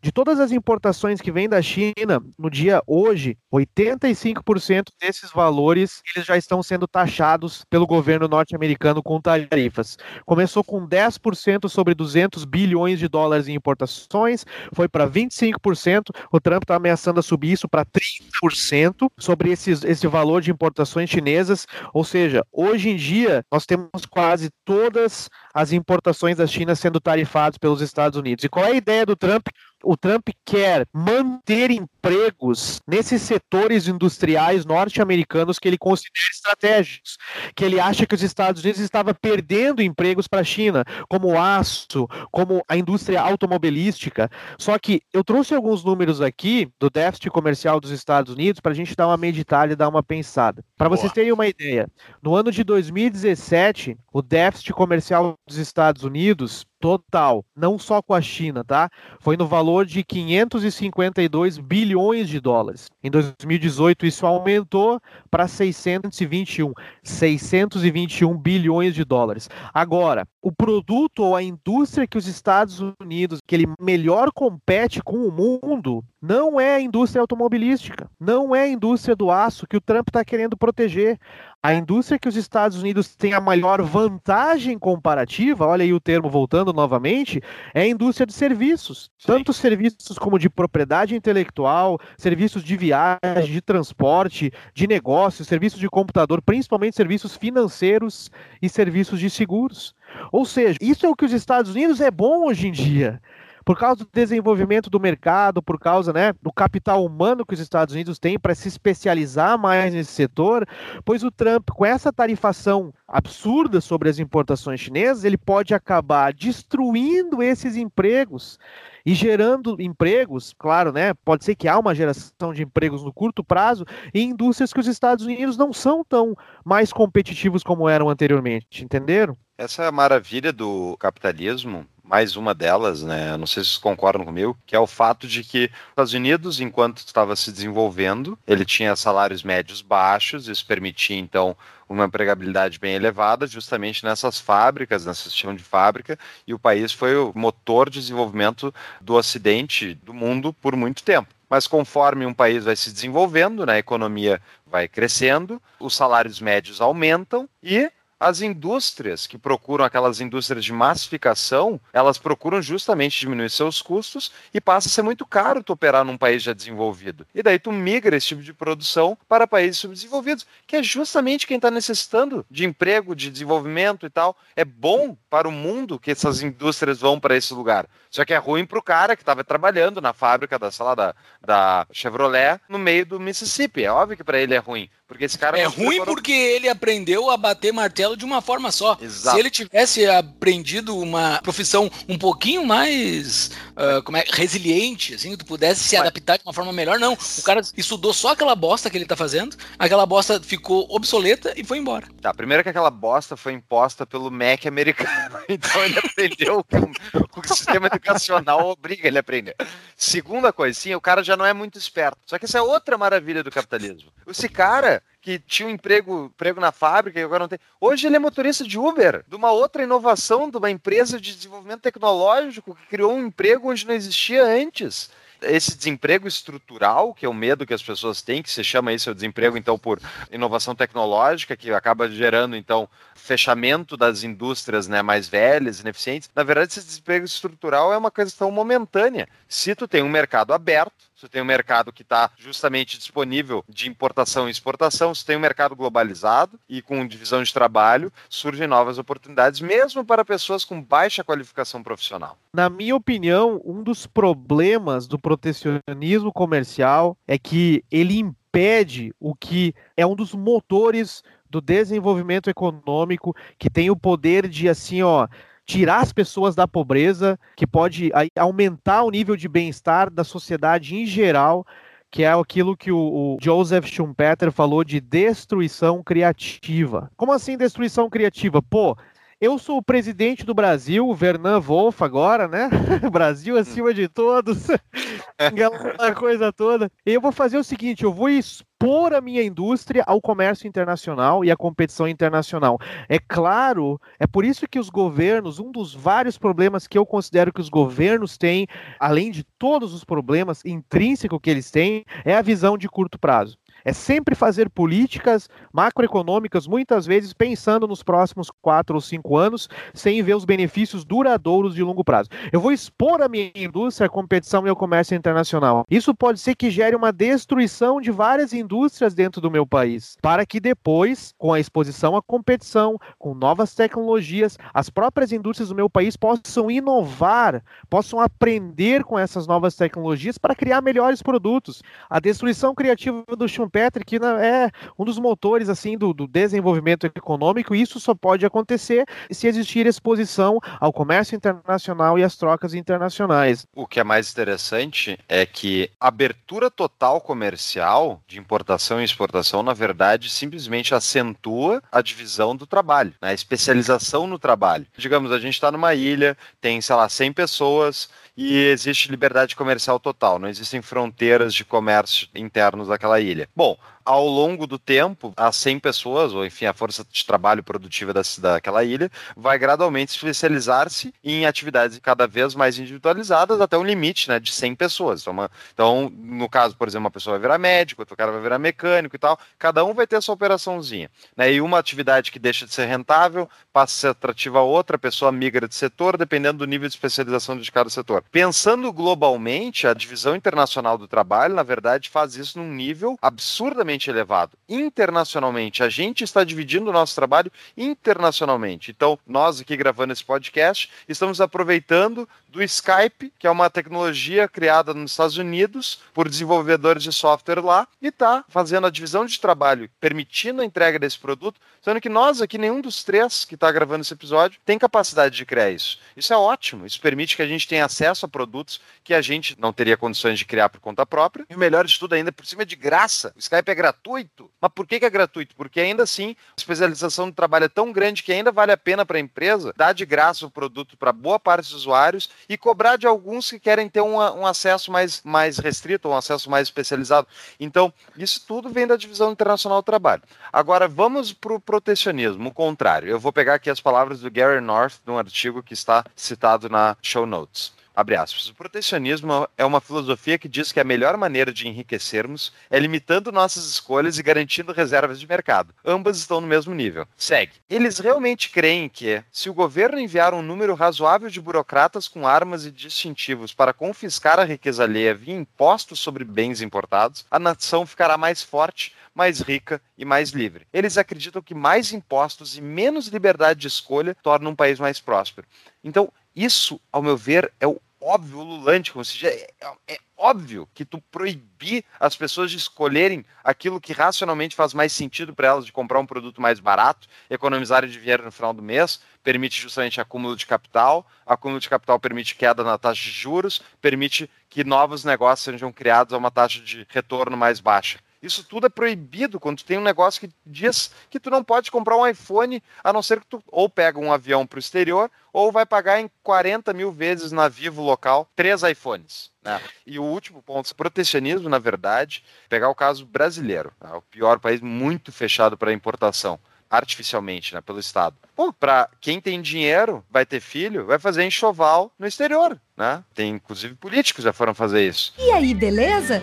[0.02, 6.26] De todas as importações que vêm da China, no dia hoje, 85% desses valores eles
[6.26, 9.98] já estão sendo taxados pelo governo norte-americano com tarifas.
[10.26, 16.10] Começou com 10% sobre 200 bilhões de dólares em importações, foi para 25%.
[16.32, 21.10] O Trump está ameaçando a subir isso para 30% sobre esses, esse valor de importações
[21.10, 21.66] chinesas.
[21.94, 27.58] Ou seja, hoje em dia nós temos quase todas as importações da China sendo tarifadas
[27.58, 28.44] pelos Estados Unidos.
[28.44, 29.48] E qual é a ideia do Trump?
[29.84, 37.18] O Trump quer manter empregos nesses setores industriais norte-americanos que ele considera estratégicos,
[37.56, 41.40] que ele acha que os Estados Unidos estavam perdendo empregos para a China, como o
[41.40, 44.30] aço, como a indústria automobilística.
[44.58, 48.76] Só que eu trouxe alguns números aqui do déficit comercial dos Estados Unidos para a
[48.76, 50.64] gente dar uma meditada e dar uma pensada.
[50.78, 51.88] Para vocês terem uma ideia,
[52.22, 58.22] no ano de 2017, o déficit comercial dos Estados Unidos total, não só com a
[58.22, 58.90] China, tá?
[59.20, 62.88] Foi no valor de 552 bilhões de dólares.
[63.04, 69.48] Em 2018 isso aumentou para 621, 621 bilhões de dólares.
[69.72, 75.18] Agora, o produto ou a indústria que os Estados Unidos, que ele melhor compete com
[75.18, 79.82] o mundo, não é a indústria automobilística, não é a indústria do aço que o
[79.82, 81.20] Trump está querendo proteger.
[81.64, 86.28] A indústria que os Estados Unidos têm a maior vantagem comparativa, olha aí o termo
[86.28, 87.40] voltando novamente,
[87.72, 89.12] é a indústria de serviços.
[89.20, 89.28] Sim.
[89.28, 95.88] Tanto serviços como de propriedade intelectual, serviços de viagem, de transporte, de negócios, serviços de
[95.88, 99.94] computador, principalmente serviços financeiros e serviços de seguros.
[100.32, 103.22] Ou seja, isso é o que os Estados Unidos é bom hoje em dia
[103.66, 107.94] por causa do desenvolvimento do mercado, por causa né, do capital humano que os Estados
[107.94, 110.68] Unidos têm para se especializar mais nesse setor,
[111.06, 117.42] pois o Trump, com essa tarifação absurda sobre as importações chinesas, ele pode acabar destruindo
[117.44, 118.58] esses empregos
[119.06, 121.14] e gerando empregos, claro, né?
[121.26, 124.88] Pode ser que há uma geração de empregos no curto prazo em indústrias que os
[124.88, 129.36] Estados Unidos não são tão mais competitivos como eram anteriormente, entenderam?
[129.58, 133.38] Essa é maravilha do capitalismo, mais uma delas, né?
[133.38, 136.60] Não sei se vocês concordam comigo, que é o fato de que os Estados Unidos,
[136.60, 141.56] enquanto estava se desenvolvendo, ele tinha salários médios baixos, isso permitia então
[141.88, 147.16] uma empregabilidade bem elevada, justamente nessas fábricas, nesse sistema de fábrica, e o país foi
[147.16, 151.34] o motor de desenvolvimento do Ocidente, do mundo, por muito tempo.
[151.50, 156.82] Mas conforme um país vai se desenvolvendo, né, a economia vai crescendo, os salários médios
[156.82, 157.90] aumentam e
[158.22, 164.62] as indústrias que procuram aquelas indústrias de massificação, elas procuram justamente diminuir seus custos e
[164.62, 167.26] passa a ser muito caro tu operar num país já desenvolvido.
[167.34, 171.56] E daí tu migra esse tipo de produção para países subdesenvolvidos, que é justamente quem
[171.56, 174.38] está necessitando de emprego, de desenvolvimento e tal.
[174.56, 177.88] É bom para o mundo que essas indústrias vão para esse lugar.
[178.12, 181.16] Só que é ruim para o cara que estava trabalhando na fábrica da, lá, da,
[181.42, 183.84] da Chevrolet no meio do Mississippi.
[183.84, 184.90] É óbvio que para ele é ruim.
[185.12, 186.16] Porque esse cara é ruim preparou...
[186.16, 188.98] porque ele aprendeu a bater martelo de uma forma só.
[189.02, 189.36] Exato.
[189.36, 195.46] Se ele tivesse aprendido uma profissão um pouquinho mais uh, como é, resiliente, assim, tu
[195.46, 197.18] pudesse se adaptar de uma forma melhor, não.
[197.38, 201.64] O cara estudou só aquela bosta que ele tá fazendo, aquela bosta ficou obsoleta e
[201.66, 202.08] foi embora.
[202.22, 206.90] Tá, primeiro que aquela bosta foi imposta pelo MEC americano, então ele aprendeu que o,
[207.36, 209.58] o sistema educacional obriga ele a aprender.
[209.94, 212.18] Segunda coisa, sim, o cara já não é muito esperto.
[212.26, 214.10] Só que essa é outra maravilha do capitalismo.
[214.26, 217.60] Esse cara que tinha um emprego, emprego na fábrica e agora não tem.
[217.80, 221.82] Hoje ele é motorista de Uber, de uma outra inovação, de uma empresa de desenvolvimento
[221.82, 225.10] tecnológico que criou um emprego onde não existia antes
[225.42, 229.10] esse desemprego estrutural, que é o medo que as pessoas têm, que se chama isso
[229.10, 230.00] o desemprego então por
[230.32, 236.30] inovação tecnológica, que acaba gerando então fechamento das indústrias né, mais velhas, ineficientes.
[236.36, 239.28] Na verdade, esse desemprego estrutural é uma questão momentânea.
[239.48, 243.88] Se tu tem um mercado aberto, se tem um mercado que está justamente disponível de
[243.88, 248.98] importação e exportação, se tem um mercado globalizado e com divisão de trabalho, surgem novas
[248.98, 252.38] oportunidades, mesmo para pessoas com baixa qualificação profissional.
[252.56, 259.76] Na minha opinião, um dos problemas do protecionismo comercial é que ele impede o que
[259.96, 265.28] é um dos motores do desenvolvimento econômico, que tem o poder de assim, ó,
[265.72, 271.06] tirar as pessoas da pobreza, que pode aumentar o nível de bem-estar da sociedade em
[271.06, 271.66] geral,
[272.12, 277.10] que é aquilo que o, o, Joseph Schumpeter falou de destruição criativa.
[277.16, 278.62] Como assim destruição criativa?
[278.62, 278.98] Pô,
[279.40, 282.70] Eu sou o presidente do Brasil, o Vernan Wolf agora, né?
[283.10, 284.68] Brasil acima de todos.
[285.40, 286.92] Aquela coisa toda.
[287.06, 291.46] E eu vou fazer o seguinte, eu vou expor a minha indústria ao comércio internacional
[291.46, 292.80] e à competição internacional.
[293.08, 297.54] É claro, é por isso que os governos, um dos vários problemas que eu considero
[297.54, 298.66] que os governos têm,
[299.00, 303.61] além de todos os problemas intrínsecos que eles têm, é a visão de curto prazo.
[303.84, 310.22] É sempre fazer políticas macroeconômicas, muitas vezes pensando nos próximos quatro ou cinco anos, sem
[310.22, 312.30] ver os benefícios duradouros de longo prazo.
[312.52, 315.86] Eu vou expor a minha indústria à competição e ao comércio internacional.
[315.90, 320.46] Isso pode ser que gere uma destruição de várias indústrias dentro do meu país, para
[320.46, 325.90] que depois, com a exposição à competição, com novas tecnologias, as próprias indústrias do meu
[325.90, 331.82] país possam inovar, possam aprender com essas novas tecnologias para criar melhores produtos.
[332.10, 337.82] A destruição criativa do Patrick é um dos motores assim do, do, desenvolvimento econômico, e
[337.82, 343.66] isso só pode acontecer se existir exposição ao comércio internacional e às trocas internacionais.
[343.76, 349.64] O que é mais interessante é que a abertura total comercial de importação e exportação,
[349.64, 353.30] na verdade, simplesmente acentua a divisão do trabalho, né?
[353.30, 354.86] a especialização no trabalho.
[354.98, 360.00] Digamos, a gente está numa ilha, tem, sei lá, 100 pessoas, e existe liberdade comercial
[360.00, 363.50] total, não existem fronteiras de comércio internos daquela ilha.
[363.56, 368.14] Bom, ao longo do tempo, as 100 pessoas, ou enfim, a força de trabalho produtiva
[368.14, 374.30] da, daquela ilha, vai gradualmente especializar-se em atividades cada vez mais individualizadas até um limite
[374.30, 375.22] né, de 100 pessoas.
[375.22, 378.42] Então, uma, então, no caso, por exemplo, uma pessoa vai virar médico, outro cara vai
[378.42, 381.10] virar mecânico e tal, cada um vai ter a sua operaçãozinha.
[381.36, 384.96] Né, e uma atividade que deixa de ser rentável passa a ser atrativa a outra,
[384.96, 388.24] a pessoa migra de setor, dependendo do nível de especialização de cada setor.
[388.32, 394.10] Pensando globalmente, a divisão internacional do trabalho, na verdade, faz isso num nível absurdamente extremamente
[394.10, 394.58] elevado.
[394.68, 398.92] Internacionalmente, a gente está dividindo o nosso trabalho internacionalmente.
[398.92, 404.94] Então, nós aqui gravando esse podcast, estamos aproveitando do Skype, que é uma tecnologia criada
[404.94, 409.90] nos Estados Unidos por desenvolvedores de software lá, e está fazendo a divisão de trabalho,
[410.00, 414.02] permitindo a entrega desse produto, sendo que nós aqui, nenhum dos três que está gravando
[414.02, 416.00] esse episódio, tem capacidade de criar isso.
[416.16, 419.58] Isso é ótimo, isso permite que a gente tenha acesso a produtos que a gente
[419.60, 422.46] não teria condições de criar por conta própria, e o melhor de tudo ainda, por
[422.46, 423.34] cima é de graça.
[423.36, 424.52] O Skype é gratuito.
[424.62, 425.56] Mas por que, que é gratuito?
[425.56, 429.04] Porque ainda assim, a especialização do trabalho é tão grande que ainda vale a pena
[429.04, 432.96] para a empresa dar de graça o produto para boa parte dos usuários e cobrar
[432.96, 437.28] de alguns que querem ter um, um acesso mais, mais restrito, um acesso mais especializado.
[437.60, 440.22] Então, isso tudo vem da divisão internacional do trabalho.
[440.54, 443.10] Agora, vamos para o protecionismo, o contrário.
[443.10, 446.96] Eu vou pegar aqui as palavras do Gary North, num artigo que está citado na
[447.02, 447.81] show notes.
[447.94, 448.48] Abre aspas.
[448.48, 453.32] O protecionismo é uma filosofia que diz que a melhor maneira de enriquecermos é limitando
[453.32, 455.74] nossas escolhas e garantindo reservas de mercado.
[455.86, 457.06] Ambas estão no mesmo nível.
[457.18, 457.54] Segue.
[457.70, 462.66] Eles realmente creem que, se o governo enviar um número razoável de burocratas com armas
[462.66, 468.18] e distintivos para confiscar a riqueza alheia via impostos sobre bens importados, a nação ficará
[468.18, 470.66] mais forte, mais rica e mais livre.
[470.72, 475.46] Eles acreditam que mais impostos e menos liberdade de escolha tornam um país mais próspero.
[475.84, 479.48] Então, isso, ao meu ver, é o óbvio ululante, ou seja, é,
[479.88, 485.36] é, óbvio que tu proibir as pessoas de escolherem aquilo que racionalmente faz mais sentido
[485.36, 489.62] para elas de comprar um produto mais barato, economizar dinheiro no final do mês, permite
[489.62, 494.64] justamente acúmulo de capital, acúmulo de capital permite queda na taxa de juros, permite que
[494.64, 498.00] novos negócios sejam criados a uma taxa de retorno mais baixa.
[498.22, 501.98] Isso tudo é proibido quando tem um negócio que diz que tu não pode comprar
[501.98, 505.52] um iPhone a não ser que tu ou pega um avião para o exterior ou
[505.52, 509.32] vai pagar em 40 mil vezes na Vivo local três iPhones.
[509.44, 509.60] Né?
[509.88, 513.92] E o último ponto, protecionismo, na verdade, pegar o caso brasileiro, né?
[513.94, 518.16] o pior país muito fechado para importação artificialmente, né, pelo Estado.
[518.34, 523.04] Pô, para quem tem dinheiro, vai ter filho, vai fazer enxoval no exterior, né?
[523.14, 525.14] Tem inclusive políticos já foram fazer isso.
[525.20, 526.22] E aí, beleza?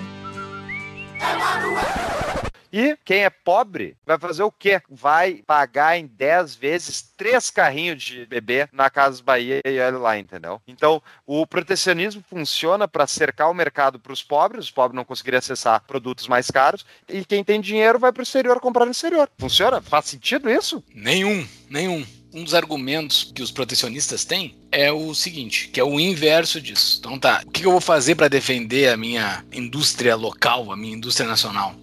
[2.72, 4.80] E quem é pobre vai fazer o quê?
[4.90, 10.18] Vai pagar em 10 vezes três carrinhos de bebê na Casa Bahia e olha lá,
[10.18, 10.60] entendeu?
[10.68, 15.38] Então, o protecionismo funciona para cercar o mercado para os pobres, os pobres não conseguiriam
[15.38, 19.30] acessar produtos mais caros, e quem tem dinheiro vai para o exterior comprar no exterior.
[19.38, 19.80] Funciona?
[19.80, 20.84] Faz sentido isso?
[20.94, 25.98] Nenhum, nenhum um dos argumentos que os protecionistas têm é o seguinte, que é o
[25.98, 26.98] inverso disso.
[26.98, 30.94] Então tá, o que eu vou fazer para defender a minha indústria local, a minha
[30.94, 31.74] indústria nacional?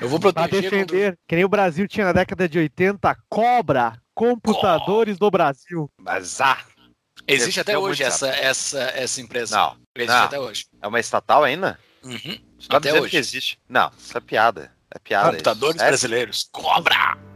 [0.00, 1.18] Eu vou proteger pra defender, contra...
[1.26, 5.90] que nem o Brasil tinha na década de 80, cobra computadores do Brasil.
[6.00, 6.58] Mas ah,
[7.26, 9.56] existe até hoje essa, essa, essa empresa.
[9.56, 10.24] Não, existe não.
[10.24, 10.66] até hoje.
[10.80, 11.78] É uma estatal ainda?
[12.02, 12.38] Uhum.
[12.68, 13.10] Tá até hoje.
[13.10, 13.58] que existe.
[13.68, 14.72] Não, isso é piada.
[14.94, 15.30] É piada.
[15.30, 15.86] Computadores isso.
[15.86, 16.48] brasileiros.
[16.52, 17.35] Cobra!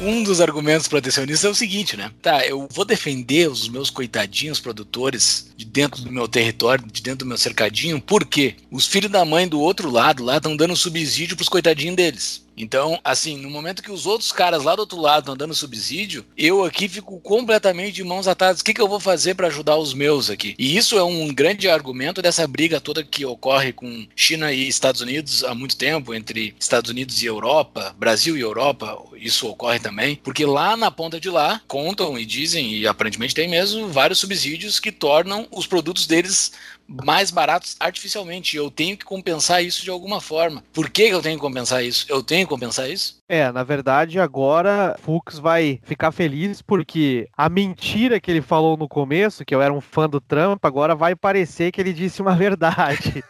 [0.00, 2.10] Um dos argumentos protecionistas é o seguinte, né?
[2.20, 7.20] Tá, eu vou defender os meus coitadinhos produtores de dentro do meu território, de dentro
[7.20, 11.36] do meu cercadinho, porque os filhos da mãe do outro lado lá estão dando subsídio
[11.36, 12.45] pros coitadinhos deles.
[12.56, 16.24] Então, assim, no momento que os outros caras lá do outro lado estão dando subsídio,
[16.36, 18.60] eu aqui fico completamente de mãos atadas.
[18.60, 20.54] O que, que eu vou fazer para ajudar os meus aqui?
[20.58, 25.00] E isso é um grande argumento dessa briga toda que ocorre com China e Estados
[25.00, 30.16] Unidos há muito tempo, entre Estados Unidos e Europa, Brasil e Europa, isso ocorre também,
[30.16, 34.80] porque lá na ponta de lá contam e dizem, e aparentemente tem mesmo, vários subsídios
[34.80, 36.52] que tornam os produtos deles
[36.88, 38.56] mais baratos artificialmente.
[38.56, 40.62] Eu tenho que compensar isso de alguma forma.
[40.72, 42.06] Por que eu tenho que compensar isso?
[42.08, 43.16] Eu tenho que compensar isso?
[43.28, 48.88] É, na verdade, agora Fux vai ficar feliz porque a mentira que ele falou no
[48.88, 52.34] começo, que eu era um fã do Trump, agora vai parecer que ele disse uma
[52.36, 53.24] verdade.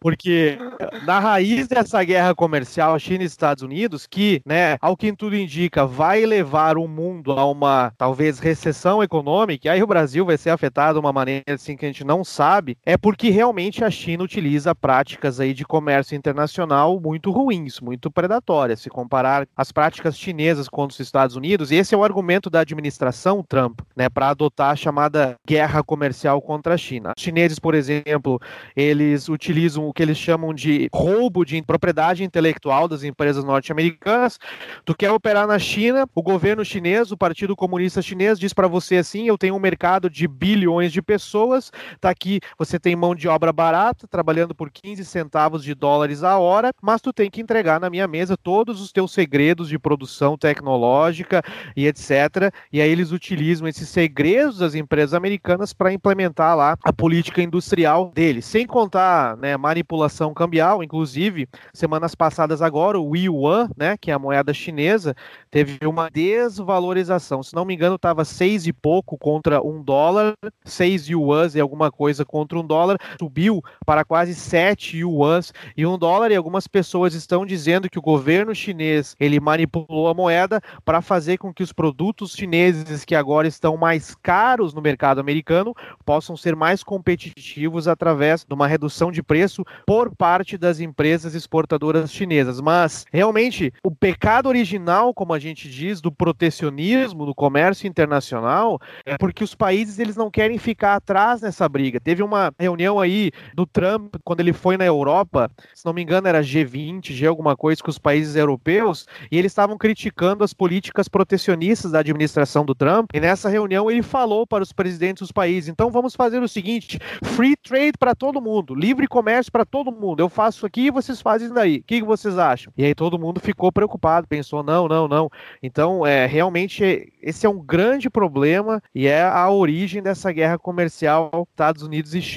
[0.00, 0.58] porque
[1.04, 5.84] na raiz dessa guerra comercial China e Estados Unidos, que, né, ao que tudo indica,
[5.84, 10.50] vai levar o mundo a uma talvez recessão econômica, e aí o Brasil vai ser
[10.50, 14.24] afetado de uma maneira assim que a gente não sabe, é porque realmente a China
[14.24, 18.80] utiliza práticas aí de comércio internacional muito ruins, muito predatórias.
[18.80, 22.60] Se comparar as práticas chinesas contra os Estados Unidos, e esse é o argumento da
[22.60, 27.12] administração Trump, né, para adotar a chamada guerra comercial contra a China.
[27.16, 28.40] Os chineses, por exemplo,
[28.74, 34.38] eles utilizam o que eles chamam de roubo de propriedade intelectual das empresas norte-americanas.
[34.84, 38.96] Tu quer operar na China, o governo chinês, o Partido Comunista Chinês diz para você
[38.96, 43.26] assim: "Eu tenho um mercado de bilhões de pessoas, tá aqui, você tem mão de
[43.26, 47.80] obra barata, trabalhando por 15 centavos de dólares a hora, mas tu tem que entregar
[47.80, 51.42] na minha mesa todos os teus segredos de produção tecnológica
[51.74, 52.52] e etc.
[52.70, 58.12] E aí eles utilizam esses segredos das empresas americanas para implementar lá a política industrial
[58.14, 60.84] deles, sem contar né, manipulação cambial.
[60.84, 65.16] Inclusive, semanas passadas agora, o yuan, né, que é a moeda chinesa,
[65.50, 67.42] teve uma desvalorização.
[67.42, 71.90] Se não me engano, estava seis e pouco contra um dólar, seis yuans e alguma
[71.90, 76.30] coisa contra um dólar, subiu para quase sete yuans e um dólar.
[76.30, 81.38] E algumas pessoas estão dizendo que o governo chinês ele manipulou a moeda para fazer
[81.38, 85.74] com que os produtos chineses que agora estão mais caros no mercado americano
[86.04, 92.12] possam ser mais competitivos através de uma redução de preço por parte das empresas exportadoras
[92.12, 92.60] chinesas.
[92.60, 99.16] Mas realmente o pecado original, como a gente diz, do protecionismo no comércio internacional é
[99.16, 102.00] porque os países eles não querem ficar atrás nessa briga.
[102.00, 106.28] Teve uma reunião aí do Trump quando ele foi na Europa, se não me engano
[106.28, 111.08] era G20, G alguma coisa com os países europeus, e eles estavam criticando as políticas
[111.08, 113.10] protecionistas da administração do Trump.
[113.12, 116.98] E nessa reunião ele falou para os presidentes dos países: então vamos fazer o seguinte:
[117.22, 120.20] free trade para todo mundo, livre comércio para todo mundo.
[120.20, 121.78] Eu faço aqui e vocês fazem daí.
[121.78, 122.72] O que vocês acham?
[122.76, 125.30] E aí todo mundo ficou preocupado, pensou: não, não, não.
[125.62, 131.46] Então, é, realmente, esse é um grande problema e é a origem dessa guerra comercial
[131.50, 132.29] Estados Unidos e China.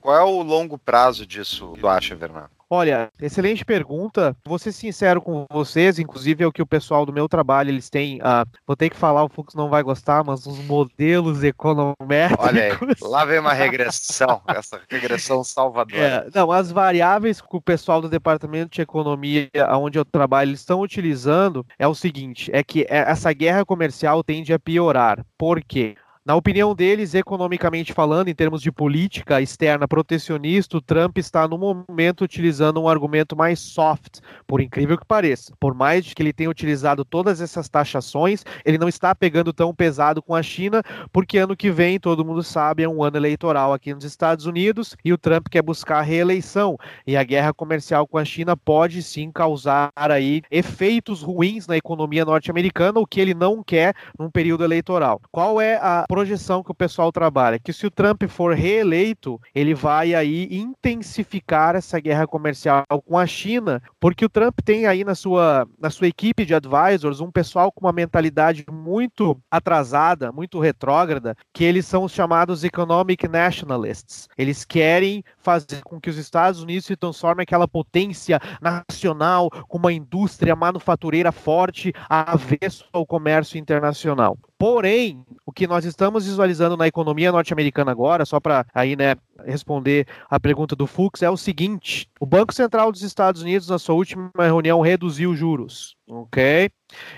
[0.00, 2.56] Qual é o longo prazo disso, tu acha, Bernardo?
[2.68, 4.36] Olha, excelente pergunta.
[4.44, 7.88] Vou ser sincero com vocês, inclusive é o que o pessoal do meu trabalho eles
[7.88, 8.18] têm.
[8.18, 12.44] Uh, vou ter que falar, o Fux não vai gostar, mas os modelos econométricos.
[12.44, 12.72] Olha aí,
[13.02, 16.02] lá vem uma regressão, essa regressão salvadora.
[16.02, 20.60] É, não, as variáveis que o pessoal do departamento de economia, onde eu trabalho, eles
[20.60, 25.24] estão utilizando é o seguinte: é que essa guerra comercial tende a piorar.
[25.38, 25.96] Por quê?
[26.26, 31.56] Na opinião deles, economicamente falando, em termos de política externa protecionista, o Trump está no
[31.56, 35.54] momento utilizando um argumento mais soft, por incrível que pareça.
[35.60, 40.20] Por mais que ele tenha utilizado todas essas taxações, ele não está pegando tão pesado
[40.20, 43.94] com a China, porque ano que vem, todo mundo sabe, é um ano eleitoral aqui
[43.94, 46.76] nos Estados Unidos e o Trump quer buscar a reeleição.
[47.06, 52.24] E a guerra comercial com a China pode sim causar aí efeitos ruins na economia
[52.24, 55.20] norte-americana, o que ele não quer num período eleitoral.
[55.30, 59.74] Qual é a projeção que o pessoal trabalha, que se o Trump for reeleito, ele
[59.74, 65.14] vai aí intensificar essa guerra comercial com a China, porque o Trump tem aí na
[65.14, 71.36] sua, na sua equipe de advisors um pessoal com uma mentalidade muito atrasada, muito retrógrada,
[71.52, 74.26] que eles são os chamados economic nationalists.
[74.38, 79.92] Eles querem fazer com que os Estados Unidos se transformem aquela potência nacional com uma
[79.92, 84.38] indústria manufatureira forte avesso ao comércio internacional.
[84.58, 90.06] Porém, o que nós estamos visualizando na economia norte-americana agora, só para aí, né, responder
[90.30, 93.94] a pergunta do Fux, é o seguinte: o Banco Central dos Estados Unidos, na sua
[93.94, 95.94] última reunião, reduziu juros.
[96.08, 96.70] Ok?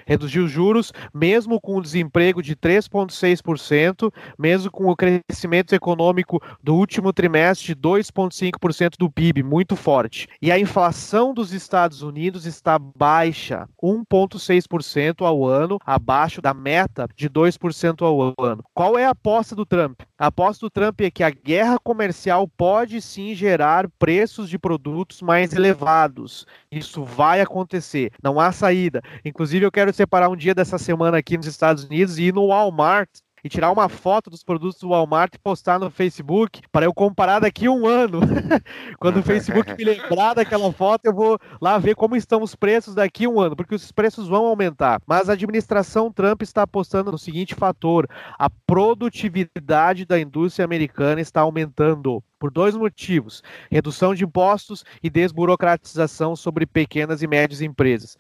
[0.07, 6.75] Reduziu os juros, mesmo com o desemprego de 3,6%, mesmo com o crescimento econômico do
[6.75, 10.27] último trimestre de 2,5% do PIB, muito forte.
[10.41, 17.29] E a inflação dos Estados Unidos está baixa, 1,6% ao ano, abaixo da meta de
[17.29, 18.65] 2% ao ano.
[18.73, 20.01] Qual é a aposta do Trump?
[20.19, 24.88] A aposta do Trump é que a guerra comercial pode sim gerar preços de produtos
[25.23, 26.47] mais elevados.
[26.71, 29.01] Isso vai acontecer, não há saída.
[29.25, 32.49] Inclusive, eu quero separar um dia dessa semana aqui nos Estados Unidos e ir no
[32.49, 33.09] Walmart
[33.43, 37.41] e tirar uma foto dos produtos do Walmart e postar no Facebook para eu comparar
[37.41, 38.21] daqui a um ano.
[38.99, 42.95] Quando o Facebook me lembrar daquela foto, eu vou lá ver como estão os preços
[42.95, 45.01] daqui a um ano, porque os preços vão aumentar.
[45.07, 48.09] Mas a administração Trump está apostando no seguinte fator:
[48.39, 56.37] a produtividade da indústria americana está aumentando por dois motivos: redução de impostos e desburocratização
[56.37, 58.17] sobre pequenas e médias empresas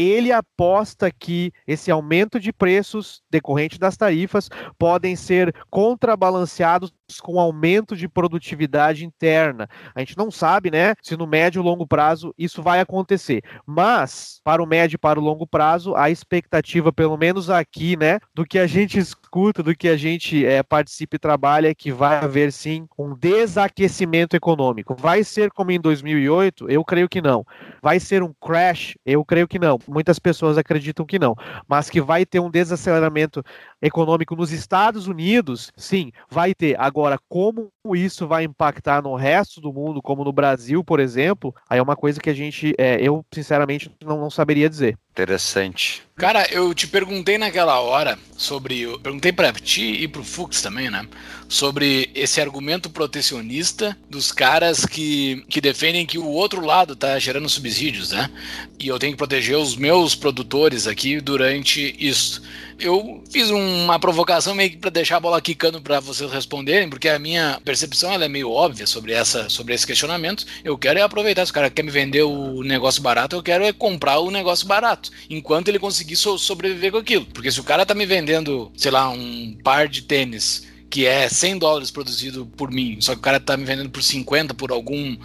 [0.00, 4.48] ele aposta que esse aumento de preços decorrente das tarifas
[4.78, 9.68] podem ser contrabalanceados com aumento de produtividade interna.
[9.94, 13.42] A gente não sabe, né, se no médio e longo prazo isso vai acontecer.
[13.66, 18.20] Mas, para o médio e para o longo prazo, a expectativa, pelo menos aqui, né,
[18.34, 21.90] do que a gente escuta, do que a gente é, participa e trabalha, é que
[21.90, 24.94] vai haver sim um desaquecimento econômico.
[24.94, 26.70] Vai ser como em 2008?
[26.70, 27.44] Eu creio que não.
[27.82, 28.94] Vai ser um crash?
[29.04, 29.78] Eu creio que não.
[29.90, 31.34] Muitas pessoas acreditam que não.
[31.68, 33.42] Mas que vai ter um desaceleramento
[33.80, 36.78] econômico nos Estados Unidos, sim, vai ter.
[36.80, 41.78] Agora, como isso vai impactar no resto do mundo, como no Brasil, por exemplo, aí
[41.78, 44.96] é uma coisa que a gente, é, eu sinceramente não, não saberia dizer.
[45.12, 46.02] Interessante.
[46.16, 48.80] Cara, eu te perguntei naquela hora sobre.
[48.82, 51.06] Eu perguntei pra ti e pro Fux também, né?
[51.48, 57.48] Sobre esse argumento protecionista dos caras que, que defendem que o outro lado tá gerando
[57.48, 58.30] subsídios, né?
[58.78, 62.42] E eu tenho que proteger os meus produtores aqui durante isso.
[62.80, 67.10] Eu fiz uma provocação meio que pra deixar a bola quicando para vocês responderem, porque
[67.10, 70.46] a minha percepção ela é meio óbvia sobre, essa, sobre esse questionamento.
[70.64, 71.44] Eu quero é aproveitar.
[71.44, 74.66] Se o cara quer me vender o negócio barato, eu quero é comprar o negócio
[74.66, 77.26] barato enquanto ele conseguir so sobreviver com aquilo.
[77.26, 81.28] Porque se o cara tá me vendendo, sei lá, um par de tênis que é
[81.28, 84.72] 100 dólares produzido por mim, só que o cara tá me vendendo por 50 por
[84.72, 85.16] algum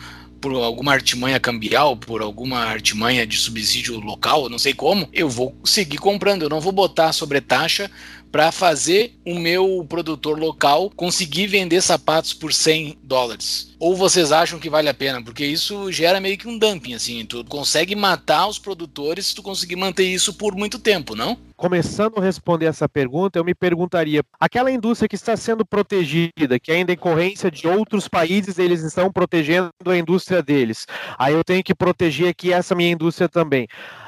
[0.46, 5.56] por alguma artimanha cambial, por alguma artimanha de subsídio local, não sei como, eu vou
[5.64, 7.90] seguir comprando, eu não vou botar sobre taxa
[8.36, 13.74] para fazer o meu produtor local conseguir vender sapatos por 100 dólares?
[13.80, 15.24] Ou vocês acham que vale a pena?
[15.24, 17.26] Porque isso gera meio que um dumping, assim.
[17.26, 21.38] Tu consegue matar os produtores se tu conseguir manter isso por muito tempo, não?
[21.56, 26.74] Começando a responder essa pergunta, eu me perguntaria: aquela indústria que está sendo protegida, que
[26.74, 30.86] é em decorrência de outros países, eles estão protegendo a indústria deles.
[31.18, 33.66] Aí eu tenho que proteger aqui essa minha indústria também.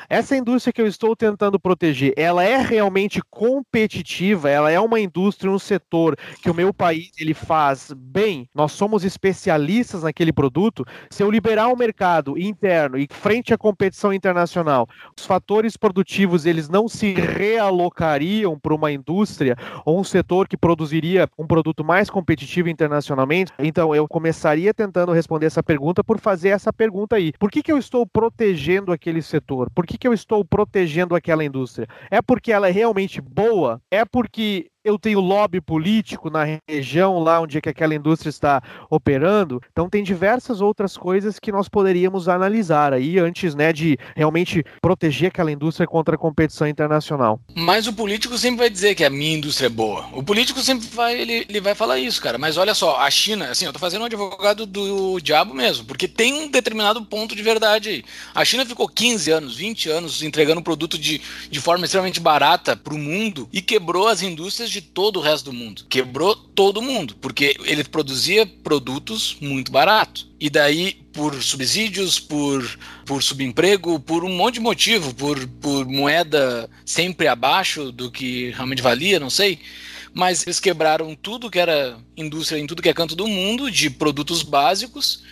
[0.10, 5.51] Essa indústria que eu estou tentando proteger, ela é realmente competitiva, ela é uma indústria,
[5.51, 10.86] um setor que o meu país ele faz bem, nós somos especialistas naquele produto.
[11.10, 14.88] Se eu liberar o mercado interno e frente à competição internacional,
[15.18, 21.28] os fatores produtivos eles não se realocariam para uma indústria ou um setor que produziria
[21.38, 26.72] um produto mais competitivo internacionalmente, então eu começaria tentando responder essa pergunta por fazer essa
[26.72, 27.34] pergunta aí.
[27.38, 29.70] Por que, que eu estou protegendo aquele setor?
[29.76, 31.88] Por que que, eu estou protegendo aquela indústria?
[32.10, 33.82] É porque ela é realmente boa?
[33.91, 38.64] É porque eu tenho lobby político na região lá onde é que aquela indústria está
[38.90, 39.62] operando.
[39.70, 45.28] Então tem diversas outras coisas que nós poderíamos analisar aí antes, né, de realmente proteger
[45.28, 47.38] aquela indústria contra a competição internacional.
[47.54, 50.08] Mas o político sempre vai dizer que a minha indústria é boa.
[50.14, 52.38] O político sempre vai, ele, ele vai falar isso, cara.
[52.38, 56.08] Mas olha só, a China, assim, eu tô fazendo um advogado do diabo mesmo, porque
[56.08, 58.06] tem um determinado ponto de verdade aí.
[58.34, 62.94] A China ficou 15 anos, 20 anos entregando produto de, de forma extremamente barata para
[62.94, 65.86] o mundo e quebrou as indústrias de todo o resto do mundo.
[65.90, 70.30] Quebrou todo mundo, porque ele produzia produtos muito baratos.
[70.40, 72.64] E daí, por subsídios, por,
[73.06, 78.82] por subemprego, por um monte de motivo, por, por moeda sempre abaixo do que realmente
[78.82, 79.60] valia, não sei.
[80.14, 83.90] Mas eles quebraram tudo que era indústria em tudo que é canto do mundo, de
[83.90, 85.24] produtos básicos,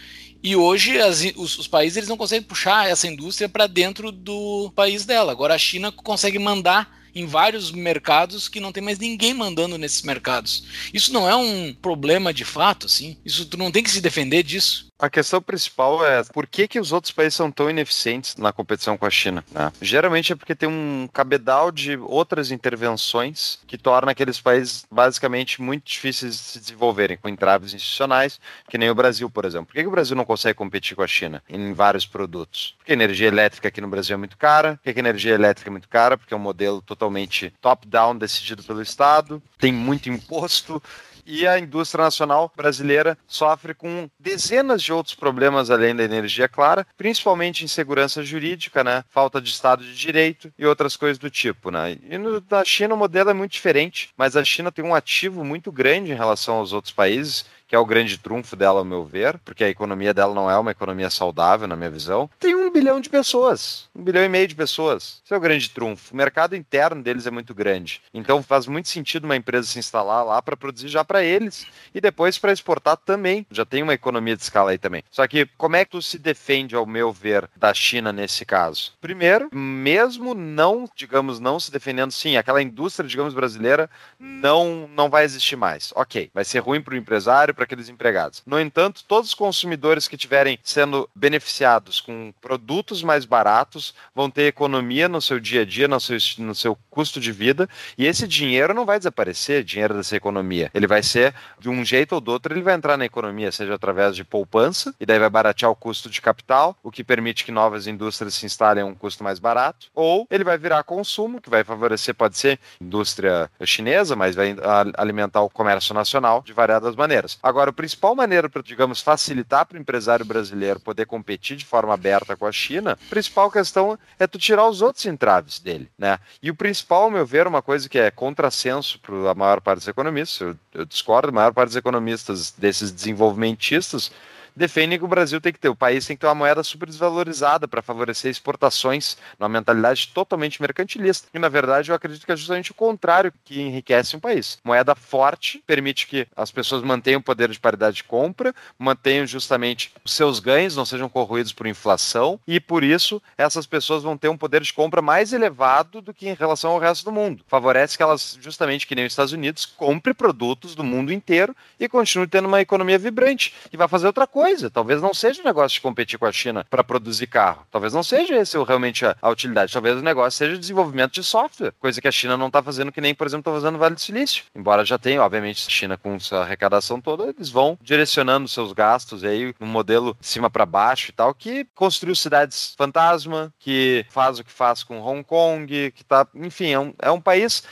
[0.43, 4.71] e hoje as, os, os, países eles não conseguem puxar essa indústria para dentro do
[4.75, 5.31] país dela.
[5.31, 10.01] Agora a China consegue mandar em vários mercados que não tem mais ninguém mandando nesses
[10.01, 10.65] mercados.
[10.93, 13.17] Isso não é um problema de fato, assim?
[13.25, 14.87] Isso tu não tem que se defender disso?
[14.97, 18.97] A questão principal é por que, que os outros países são tão ineficientes na competição
[18.97, 19.43] com a China?
[19.51, 19.69] Né?
[19.81, 25.83] Geralmente é porque tem um cabedal de outras intervenções que torna aqueles países basicamente muito
[25.85, 28.39] difíceis de se desenvolverem, com entraves institucionais,
[28.69, 29.67] que nem o Brasil, por exemplo.
[29.67, 32.73] Por que, que o Brasil não consegue competir com a China em vários produtos?
[32.77, 34.77] Porque a energia elétrica aqui no Brasil é muito cara.
[34.77, 36.17] Por que, que a energia elétrica é muito cara?
[36.17, 40.81] Porque é um modelo totalmente top-down decidido pelo Estado, tem muito imposto
[41.25, 46.85] e a indústria nacional brasileira sofre com dezenas de outros problemas além da energia clara,
[46.97, 49.03] principalmente insegurança jurídica, né?
[49.09, 51.97] Falta de Estado de Direito e outras coisas do tipo, né?
[52.09, 55.43] E no, da China o modelo é muito diferente, mas a China tem um ativo
[55.43, 59.03] muito grande em relação aos outros países que é o grande trunfo dela, ao meu
[59.03, 62.71] ver, porque a economia dela não é uma economia saudável, na minha visão, tem um
[62.71, 63.89] bilhão de pessoas.
[63.95, 65.21] Um bilhão e meio de pessoas.
[65.23, 66.13] Esse é o grande trunfo.
[66.13, 68.01] O mercado interno deles é muito grande.
[68.13, 72.01] Então faz muito sentido uma empresa se instalar lá para produzir já para eles e
[72.01, 73.45] depois para exportar também.
[73.49, 75.03] Já tem uma economia de escala aí também.
[75.09, 78.93] Só que como é que tu se defende, ao meu ver, da China nesse caso?
[79.01, 83.89] Primeiro, mesmo não, digamos, não se defendendo, sim, aquela indústria, digamos, brasileira
[84.19, 85.91] não, não vai existir mais.
[85.95, 88.43] Ok, vai ser ruim para o empresário, para aqueles empregados.
[88.45, 94.43] No entanto, todos os consumidores que estiverem sendo beneficiados com produtos mais baratos vão ter
[94.43, 98.27] economia no seu dia a dia, no seu, no seu custo de vida, e esse
[98.27, 100.69] dinheiro não vai desaparecer, dinheiro dessa economia.
[100.73, 103.73] Ele vai ser, de um jeito ou do outro, ele vai entrar na economia, seja
[103.73, 107.51] através de poupança, e daí vai baratear o custo de capital, o que permite que
[107.51, 111.49] novas indústrias se instalem a um custo mais barato, ou ele vai virar consumo, que
[111.49, 114.55] vai favorecer, pode ser indústria chinesa, mas vai
[114.97, 117.37] alimentar o comércio nacional de variadas maneiras.
[117.45, 121.93] Agora, a principal maneira para, digamos, facilitar para o empresário brasileiro poder competir de forma
[121.93, 126.17] aberta com a China, a principal questão é tu tirar os outros entraves dele, né?
[126.41, 129.77] E o principal, ao meu ver, uma coisa que é contrassenso para a maior parte
[129.77, 134.11] dos economistas, eu, eu discordo, a maior parte dos economistas desses desenvolvimentistas
[134.55, 136.87] defendem que o Brasil tem que ter, o país tem que ter uma moeda super
[136.87, 141.27] desvalorizada para favorecer exportações, numa mentalidade totalmente mercantilista.
[141.33, 144.59] E na verdade eu acredito que é justamente o contrário que enriquece um país.
[144.63, 149.91] Moeda forte permite que as pessoas mantenham o poder de paridade de compra, mantenham justamente
[150.03, 154.29] os seus ganhos, não sejam corroídos por inflação, e por isso essas pessoas vão ter
[154.29, 157.43] um poder de compra mais elevado do que em relação ao resto do mundo.
[157.47, 161.87] Favorece que elas, justamente que nem os Estados Unidos, compre produtos do mundo inteiro e
[161.87, 163.53] continue tendo uma economia vibrante.
[163.71, 164.69] E vai fazer outra coisa coisa.
[164.69, 167.65] Talvez não seja o negócio de competir com a China para produzir carro.
[167.71, 169.73] Talvez não seja esse realmente a, a, utilidade.
[169.73, 173.01] Talvez o negócio seja desenvolvimento de software, coisa que a China não está fazendo, que
[173.01, 174.43] nem, por exemplo, está fazendo Vale do Silício.
[174.55, 179.23] Embora já tenha, obviamente, a China com sua arrecadação toda, eles vão direcionando seus gastos
[179.23, 184.37] aí num modelo de cima para baixo e tal, que construiu cidades fantasma, que faz
[184.37, 187.63] o que faz com Hong Kong, que tá, enfim, é um, é um país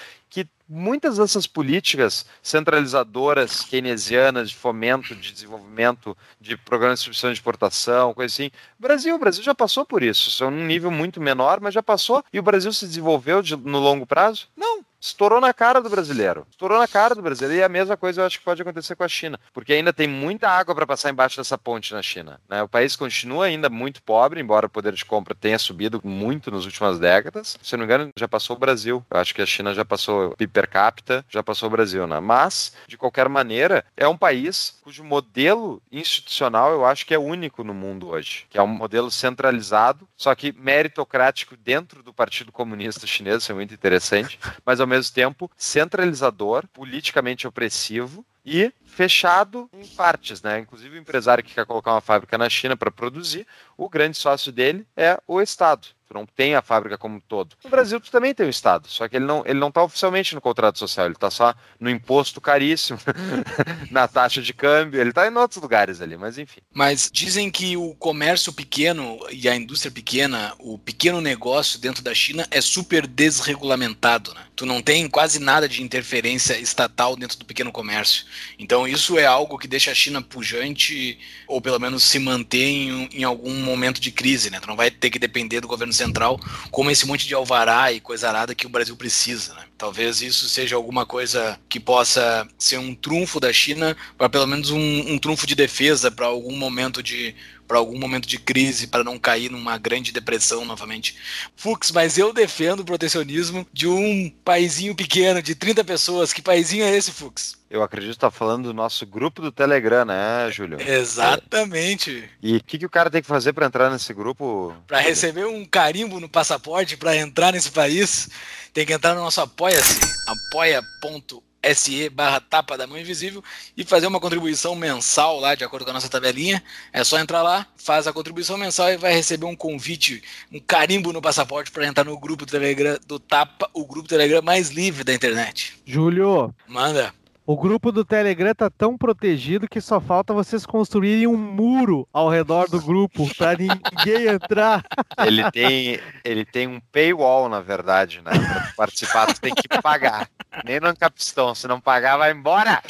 [0.68, 8.14] muitas dessas políticas centralizadoras keynesianas de fomento, de desenvolvimento, de programas de distribuição de exportação,
[8.14, 8.51] coisa assim.
[8.80, 12.24] Brasil, o Brasil já passou por isso, são num nível muito menor, mas já passou.
[12.32, 14.47] E o Brasil se desenvolveu de, no longo prazo?
[14.55, 14.73] Não
[15.04, 16.47] estourou na cara do brasileiro.
[16.49, 17.60] Estourou na cara do brasileiro.
[17.60, 20.08] E a mesma coisa eu acho que pode acontecer com a China, porque ainda tem
[20.08, 22.39] muita água para passar embaixo dessa ponte na China.
[22.47, 22.64] Né?
[22.64, 26.66] O país continua ainda muito pobre, embora o poder de compra tenha subido muito nas
[26.66, 27.58] últimas décadas.
[27.62, 29.06] Se eu não me engano, já passou o Brasil.
[29.12, 32.20] Eu acho que a China já passou per capita, já passou o Brasil, né?
[32.20, 37.64] Mas, de qualquer maneira, é um país cujo modelo institucional eu acho que é único
[37.64, 43.08] no mundo hoje, que é um modelo centralizado, só que meritocrático dentro do Partido Comunista
[43.08, 49.86] Chinês, isso é muito interessante, mas ao mesmo tempo centralizador, politicamente opressivo e fechado em
[49.88, 50.60] partes, né?
[50.60, 54.52] Inclusive o empresário que quer colocar uma fábrica na China para produzir, o grande sócio
[54.52, 57.55] dele é o Estado tu não tem a fábrica como um todo.
[57.64, 60.36] No Brasil tu também tem o Estado, só que ele não ele não está oficialmente
[60.36, 62.99] no contrato social, ele está só no imposto caríssimo,
[63.89, 66.61] na taxa de câmbio, ele está em outros lugares ali, mas enfim.
[66.72, 72.14] Mas dizem que o comércio pequeno e a indústria pequena, o pequeno negócio dentro da
[72.14, 74.43] China é super desregulamentado, né?
[74.55, 78.26] Tu não tem quase nada de interferência estatal dentro do pequeno comércio.
[78.59, 83.09] Então isso é algo que deixa a China pujante ou pelo menos se manter em,
[83.11, 84.59] em algum momento de crise, né?
[84.59, 86.39] Tu não vai ter que depender do governo central
[86.72, 89.54] como esse monte de alvará e coisa arada que o Brasil precisa.
[89.54, 89.64] Né?
[89.78, 94.70] Talvez isso seja alguma coisa que possa ser um trunfo da China, para pelo menos
[94.70, 97.36] um, um trunfo de defesa para algum momento de
[97.68, 101.16] para algum momento de crise, para não cair numa grande depressão novamente.
[101.55, 106.34] Fux, mas eu defendo o protecionismo de um paizinho pequeno, de 30 pessoas.
[106.34, 107.57] Que paizinho é esse, Fux?
[107.70, 110.80] Eu acredito que está falando do nosso grupo do Telegram, né, Júlio?
[110.80, 112.30] Exatamente.
[112.41, 114.76] E o que, que o cara tem que fazer para entrar nesse grupo?
[114.86, 118.30] Para receber um carimbo no passaporte para entrar nesse país,
[118.74, 123.43] tem que entrar no nosso Apoia-se, apoia.com se barra tapa da mão invisível
[123.78, 126.64] e fazer uma contribuição mensal lá, de acordo com a nossa tabelinha.
[126.91, 131.14] É só entrar lá, faz a contribuição mensal e vai receber um convite, um carimbo
[131.14, 135.14] no passaporte para entrar no grupo Telegram do Tapa, o grupo Telegram mais livre da
[135.14, 135.80] internet.
[135.86, 136.53] Júlio.
[136.68, 137.14] Manda.
[137.46, 142.30] O grupo do Telegram tá tão protegido que só falta vocês construírem um muro ao
[142.30, 144.84] redor do grupo para ninguém entrar.
[145.26, 148.32] Ele tem, ele tem um paywall, na verdade, né?
[148.32, 150.30] Para participar, tu tem que pagar.
[150.64, 152.82] Nem no Capistão, se não pagar, vai embora.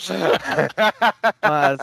[1.41, 1.80] Mas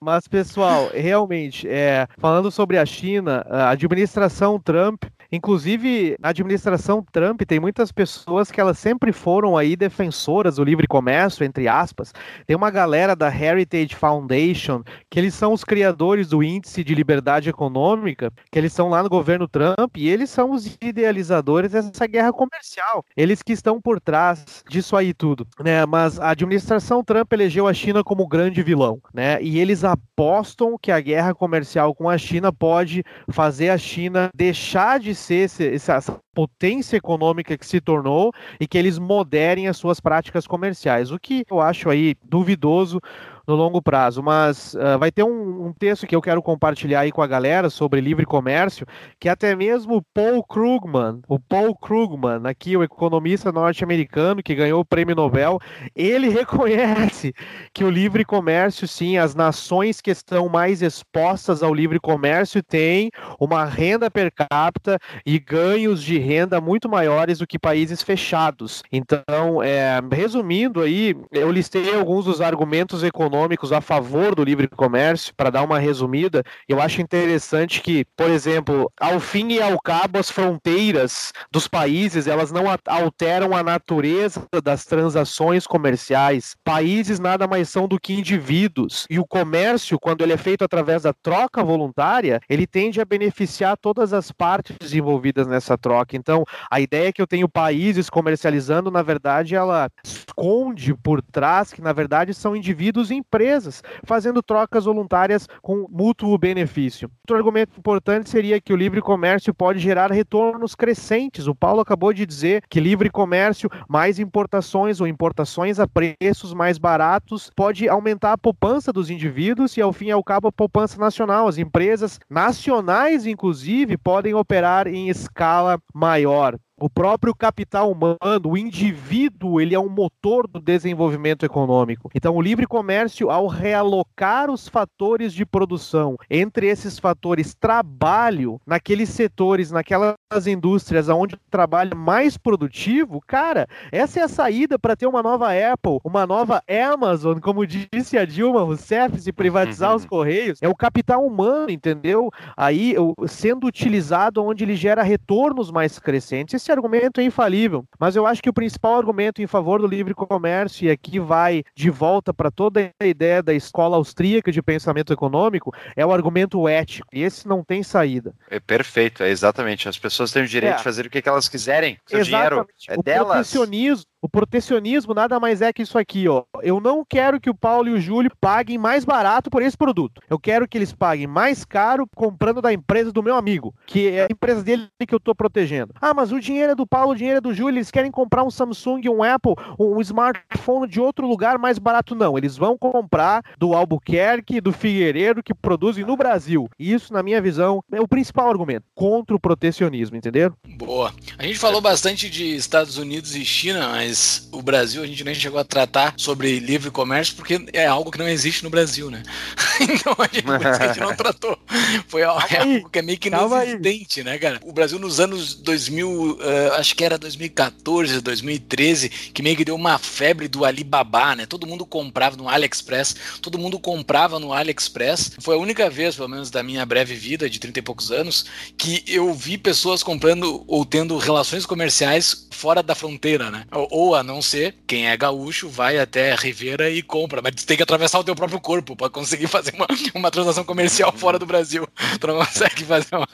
[0.00, 7.42] mas, pessoal, realmente, é, falando sobre a China, a administração Trump Inclusive, na administração Trump
[7.42, 12.12] tem muitas pessoas que elas sempre foram aí defensoras do livre comércio, entre aspas.
[12.46, 17.48] Tem uma galera da Heritage Foundation, que eles são os criadores do índice de liberdade
[17.48, 22.32] econômica, que eles são lá no governo Trump e eles são os idealizadores dessa guerra
[22.32, 23.04] comercial.
[23.16, 25.84] Eles que estão por trás disso aí tudo, né?
[25.86, 29.42] Mas a administração Trump elegeu a China como grande vilão, né?
[29.42, 35.00] E eles apostam que a guerra comercial com a China pode fazer a China deixar
[35.00, 38.30] de ser esse, essa potência econômica que se tornou
[38.60, 43.00] e que eles moderem as suas práticas comerciais, o que eu acho aí duvidoso
[43.46, 44.22] no longo prazo.
[44.22, 47.70] Mas uh, vai ter um, um, texto que eu quero compartilhar aí com a galera
[47.70, 48.86] sobre livre comércio,
[49.20, 54.84] que até mesmo Paul Krugman, o Paul Krugman, aqui o economista norte-americano que ganhou o
[54.84, 55.58] prêmio Nobel,
[55.94, 57.32] ele reconhece
[57.72, 63.10] que o livre comércio, sim, as nações que estão mais expostas ao livre comércio têm
[63.38, 68.82] uma renda per capita e ganhos de renda muito maiores do que países fechados.
[68.92, 75.32] Então, é, resumindo aí, eu listei alguns dos argumentos econômicos a favor do livre comércio,
[75.34, 80.18] para dar uma resumida, eu acho interessante que, por exemplo, ao fim e ao cabo,
[80.18, 86.56] as fronteiras dos países, elas não alteram a natureza das transações comerciais.
[86.64, 89.06] Países nada mais são do que indivíduos.
[89.08, 93.76] E o comércio, quando ele é feito através da troca voluntária, ele tende a beneficiar
[93.76, 96.15] todas as partes envolvidas nessa troca.
[96.16, 101.82] Então, a ideia que eu tenho países comercializando, na verdade, ela esconde por trás que,
[101.82, 107.10] na verdade, são indivíduos em empresas, fazendo trocas voluntárias com mútuo benefício.
[107.22, 111.46] Outro argumento importante seria que o livre comércio pode gerar retornos crescentes.
[111.46, 116.78] O Paulo acabou de dizer que livre comércio, mais importações ou importações a preços mais
[116.78, 120.98] baratos, pode aumentar a poupança dos indivíduos e, ao fim e ao cabo, a poupança
[120.98, 121.48] nacional.
[121.48, 126.58] As empresas nacionais, inclusive, podem operar em escala maior.
[126.78, 132.10] O próprio capital humano, o indivíduo, ele é um motor do desenvolvimento econômico.
[132.14, 139.08] Então, o livre comércio, ao realocar os fatores de produção entre esses fatores trabalho, naqueles
[139.08, 140.16] setores, naquelas
[140.46, 145.22] indústrias onde o trabalho é mais produtivo, cara, essa é a saída para ter uma
[145.22, 146.62] nova Apple, uma nova
[146.92, 150.58] Amazon, como disse a Dilma Rousseff, se privatizar os correios.
[150.60, 152.30] É o capital humano, entendeu?
[152.54, 152.94] Aí,
[153.26, 158.42] sendo utilizado onde ele gera retornos mais crescentes esse argumento é infalível, mas eu acho
[158.42, 162.50] que o principal argumento em favor do livre comércio, e aqui vai de volta para
[162.50, 167.06] toda a ideia da escola austríaca de pensamento econômico, é o argumento ético.
[167.12, 168.34] E esse não tem saída.
[168.50, 169.88] É perfeito, é exatamente.
[169.88, 170.76] As pessoas têm o direito é.
[170.78, 171.98] de fazer o que elas quiserem.
[172.04, 172.48] Seu exatamente.
[172.48, 173.28] dinheiro é o delas.
[173.28, 176.44] Protecionismo, o protecionismo nada mais é que isso aqui, ó.
[176.62, 180.20] Eu não quero que o Paulo e o Júlio paguem mais barato por esse produto.
[180.28, 184.22] Eu quero que eles paguem mais caro comprando da empresa do meu amigo, que é
[184.22, 185.94] a empresa dele que eu tô protegendo.
[186.00, 188.42] Ah, mas o dinheiro é do Paulo, o dinheiro é do Júlio, eles querem comprar
[188.42, 192.14] um Samsung, um Apple, um smartphone de outro lugar mais barato.
[192.14, 196.68] Não, eles vão comprar do Albuquerque, do Figueiredo, que produzem no Brasil.
[196.78, 200.52] Isso, na minha visão, é o principal argumento contra o protecionismo, entendeu?
[200.76, 201.12] Boa.
[201.38, 205.24] A gente falou bastante de Estados Unidos e China, mas mas o Brasil a gente
[205.24, 209.10] nem chegou a tratar sobre livre comércio porque é algo que não existe no Brasil,
[209.10, 209.22] né?
[209.80, 211.58] então a gente, a gente não tratou.
[212.06, 214.60] Foi algo, é algo que é meio que inexistente, né, cara?
[214.64, 219.64] O Brasil nos anos 2000, uh, eh, acho que era 2014, 2013, que meio que
[219.64, 221.46] deu uma febre do Alibaba, né?
[221.46, 225.32] Todo mundo comprava no AliExpress, todo mundo comprava no AliExpress.
[225.40, 228.46] Foi a única vez, pelo menos da minha breve vida de 30 e poucos anos,
[228.78, 233.64] que eu vi pessoas comprando ou tendo relações comerciais fora da fronteira, né?
[233.70, 237.82] Ou a não ser quem é gaúcho vai até Rivera e compra, mas tem que
[237.82, 241.86] atravessar o teu próprio corpo para conseguir fazer uma, uma transação comercial fora do Brasil.
[242.20, 243.28] Tu não consegue fazer uma,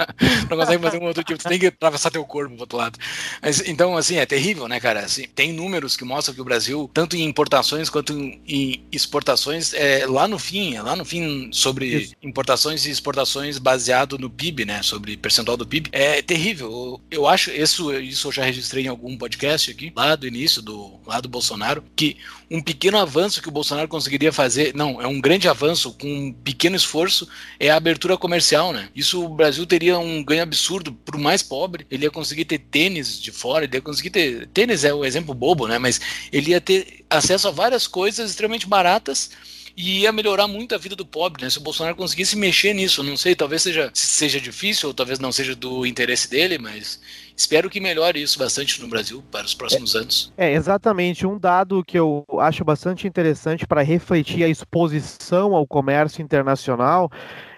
[0.48, 2.98] não consegue fazer um outro tipo, tu tem que atravessar teu corpo pro outro lado.
[3.40, 5.00] Mas, então, assim, é terrível, né, cara?
[5.00, 10.06] Assim, tem números que mostram que o Brasil, tanto em importações quanto em exportações, é
[10.06, 12.14] lá no fim, é lá no fim sobre Isso.
[12.22, 17.00] importações e exportações baseado no PIB, né, sobre percentual do PIB, é terrível.
[17.10, 20.62] Eu acho, isso, isso eu já registrei em algum podcast aqui, lá do início, início
[20.62, 22.16] do lado do Bolsonaro, que
[22.50, 26.32] um pequeno avanço que o Bolsonaro conseguiria fazer, não, é um grande avanço com um
[26.32, 27.26] pequeno esforço,
[27.58, 28.88] é a abertura comercial, né?
[28.94, 33.20] Isso o Brasil teria um ganho absurdo pro mais pobre, ele ia conseguir ter tênis
[33.20, 35.78] de fora, ele ia conseguir ter, tênis é o exemplo bobo, né?
[35.78, 36.00] Mas
[36.30, 39.30] ele ia ter acesso a várias coisas extremamente baratas
[39.74, 41.50] e ia melhorar muito a vida do pobre, né?
[41.50, 45.32] Se o Bolsonaro conseguisse mexer nisso, não sei, talvez seja, seja difícil, ou talvez não
[45.32, 47.00] seja do interesse dele, mas
[47.42, 50.32] espero que melhore isso bastante no Brasil para os próximos é, anos.
[50.36, 51.26] É, exatamente.
[51.26, 57.10] Um dado que eu acho bastante interessante para refletir a exposição ao comércio internacional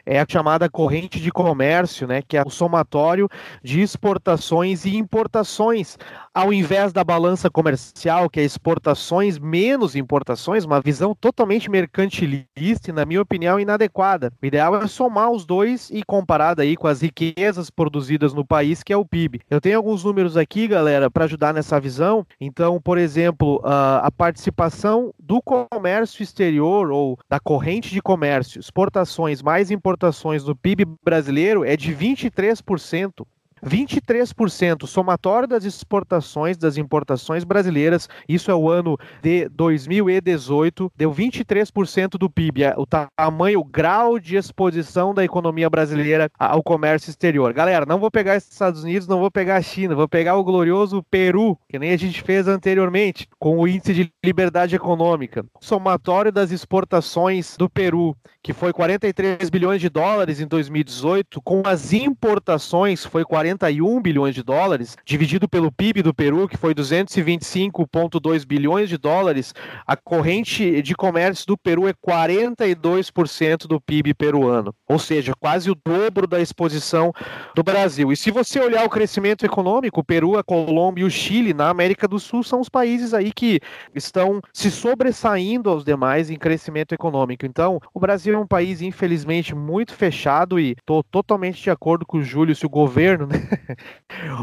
[0.06, 3.28] é a chamada corrente de comércio, né, que é o somatório
[3.62, 5.96] de exportações e importações,
[6.34, 12.92] ao invés da balança comercial, que é exportações menos importações, uma visão totalmente mercantilista e,
[12.92, 14.32] na minha opinião, inadequada.
[14.42, 18.82] O ideal é somar os dois e comparado aí com as riquezas produzidas no país,
[18.82, 19.42] que é o PIB.
[19.48, 22.26] Eu tenho alguns números aqui, galera, para ajudar nessa visão.
[22.40, 29.70] Então, por exemplo, a participação do comércio exterior ou da corrente de comércio, exportações mais
[29.70, 33.24] importações do PIB brasileiro é de 23%.
[33.64, 42.18] 23% somatório das exportações, das importações brasileiras, isso é o ano de 2018, deu 23%
[42.18, 47.52] do PIB, é o tamanho, o grau de exposição da economia brasileira ao comércio exterior.
[47.52, 50.44] Galera, não vou pegar os Estados Unidos, não vou pegar a China, vou pegar o
[50.44, 55.44] glorioso Peru, que nem a gente fez anteriormente, com o índice de liberdade econômica.
[55.60, 61.92] Somatório das exportações do Peru, que foi 43 bilhões de dólares em 2018, com as
[61.92, 68.44] importações foi 40 41 bilhões de dólares, dividido pelo PIB do Peru, que foi 225,2
[68.44, 69.54] bilhões de dólares,
[69.86, 75.74] a corrente de comércio do Peru é 42% do PIB peruano, ou seja, quase o
[75.74, 77.12] dobro da exposição
[77.54, 78.12] do Brasil.
[78.12, 81.68] E se você olhar o crescimento econômico, o Peru, a Colômbia e o Chile na
[81.68, 83.60] América do Sul são os países aí que
[83.94, 87.46] estão se sobressaindo aos demais em crescimento econômico.
[87.46, 92.18] Então, o Brasil é um país, infelizmente, muito fechado e estou totalmente de acordo com
[92.18, 93.36] o Júlio, se o governo né,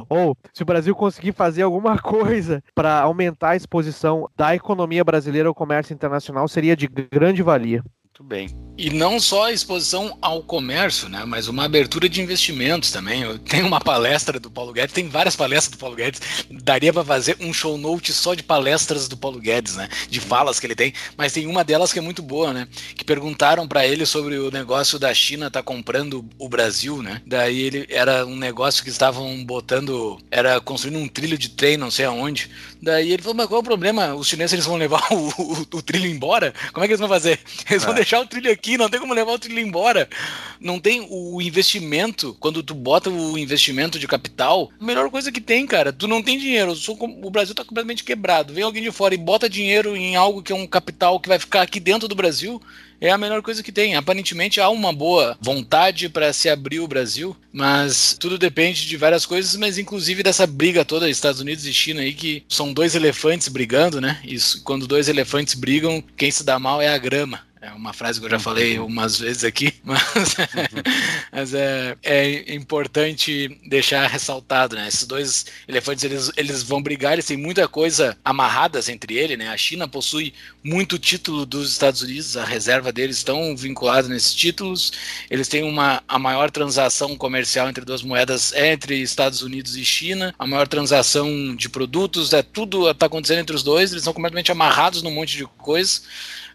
[0.10, 5.50] Ou se o Brasil conseguir fazer alguma coisa para aumentar a exposição da economia brasileira
[5.50, 7.84] ao comércio internacional, seria de grande valia.
[8.04, 8.71] Muito bem.
[8.82, 13.22] E não só a exposição ao comércio, né, mas uma abertura de investimentos também.
[13.22, 16.20] Eu tenho uma palestra do Paulo Guedes, tem várias palestras do Paulo Guedes.
[16.50, 20.60] Daria para fazer um show note só de palestras do Paulo Guedes, né, de falas
[20.60, 20.96] que ele tem.
[21.16, 24.50] Mas tem uma delas que é muito boa, né, que perguntaram para ele sobre o
[24.50, 27.22] negócio da China estar tá comprando o Brasil, né.
[27.24, 31.92] Daí ele era um negócio que estavam botando, era construindo um trilho de trem, não
[31.92, 32.50] sei aonde.
[32.82, 34.16] Daí ele falou, mas qual é o problema?
[34.16, 36.52] Os chineses eles vão levar o, o, o trilho embora?
[36.74, 37.40] Como é que eles vão fazer?
[37.70, 37.98] Eles vão é.
[37.98, 40.10] deixar o trilho aqui, não tem como levar o trilho embora.
[40.60, 45.42] Não tem o investimento, quando tu bota o investimento de capital, a melhor coisa que
[45.42, 45.92] tem, cara.
[45.92, 46.74] Tu não tem dinheiro,
[47.24, 48.54] o Brasil tá completamente quebrado.
[48.54, 51.40] Vem alguém de fora e bota dinheiro em algo que é um capital que vai
[51.40, 52.62] ficar aqui dentro do Brasil
[53.02, 53.96] é a melhor coisa que tem.
[53.96, 59.26] Aparentemente há uma boa vontade para se abrir o Brasil, mas tudo depende de várias
[59.26, 63.48] coisas, mas inclusive dessa briga toda Estados Unidos e China aí que são dois elefantes
[63.48, 64.22] brigando, né?
[64.24, 67.42] Isso, quando dois elefantes brigam, quem se dá mal é a grama.
[67.62, 68.42] É uma frase que eu já uhum.
[68.42, 70.36] falei umas vezes aqui, mas,
[71.32, 74.88] mas é, é, importante deixar ressaltado, né?
[74.88, 79.50] Esses dois elefantes, eles, eles vão brigar, eles têm muita coisa amarradas entre eles, né?
[79.50, 80.34] A China possui
[80.64, 84.92] muito título dos Estados Unidos, a reserva deles estão vinculados nesses títulos.
[85.30, 89.86] Eles têm uma, a maior transação comercial entre duas moedas é entre Estados Unidos e
[89.86, 94.14] China, a maior transação de produtos, é tudo está acontecendo entre os dois, eles são
[94.14, 96.02] completamente amarrados num monte de coisa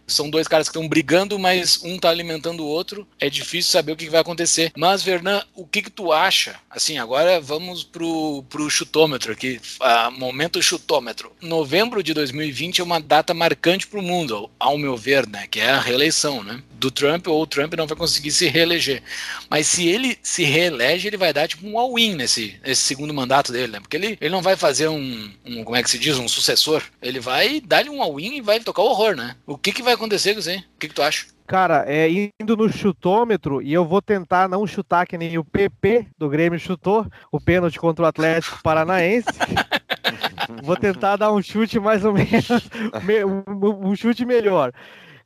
[0.07, 3.07] são dois caras que estão brigando, mas um tá alimentando o outro.
[3.19, 4.73] É difícil saber o que, vai acontecer.
[4.77, 6.57] Mas, Vernan, o que, que tu acha?
[6.71, 9.61] Assim, agora vamos pro, pro chutômetro aqui.
[9.81, 11.33] Uh, momento chutômetro.
[11.41, 15.47] Novembro de 2020 é uma data marcante para o mundo, ao meu ver, né?
[15.51, 16.63] Que é a reeleição, né?
[16.73, 19.03] Do Trump, ou o Trump não vai conseguir se reeleger.
[19.51, 23.51] Mas se ele se reelege, ele vai dar tipo um all-in nesse, nesse segundo mandato
[23.51, 23.81] dele, né?
[23.81, 26.83] Porque ele, ele não vai fazer um, um, como é que se diz, um sucessor.
[27.03, 29.35] Ele vai dar-lhe um all-in e vai tocar o horror, né?
[29.47, 31.27] O que, que vai acontecer com O que, que tu acha?
[31.47, 32.09] Cara, é,
[32.41, 36.59] indo no chutômetro, e eu vou tentar não chutar que nem o PP do Grêmio
[36.59, 39.29] chutou, o pênalti contra o Atlético Paranaense.
[40.63, 42.49] vou tentar dar um chute mais ou menos,
[43.47, 44.73] um, um chute melhor.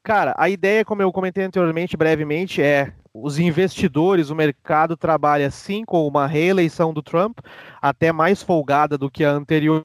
[0.02, 5.84] Cara, a ideia, como eu comentei anteriormente, brevemente, é os investidores, o mercado trabalha sim
[5.84, 7.38] com uma reeleição do Trump.
[7.80, 9.84] Até mais folgada do que a anterior,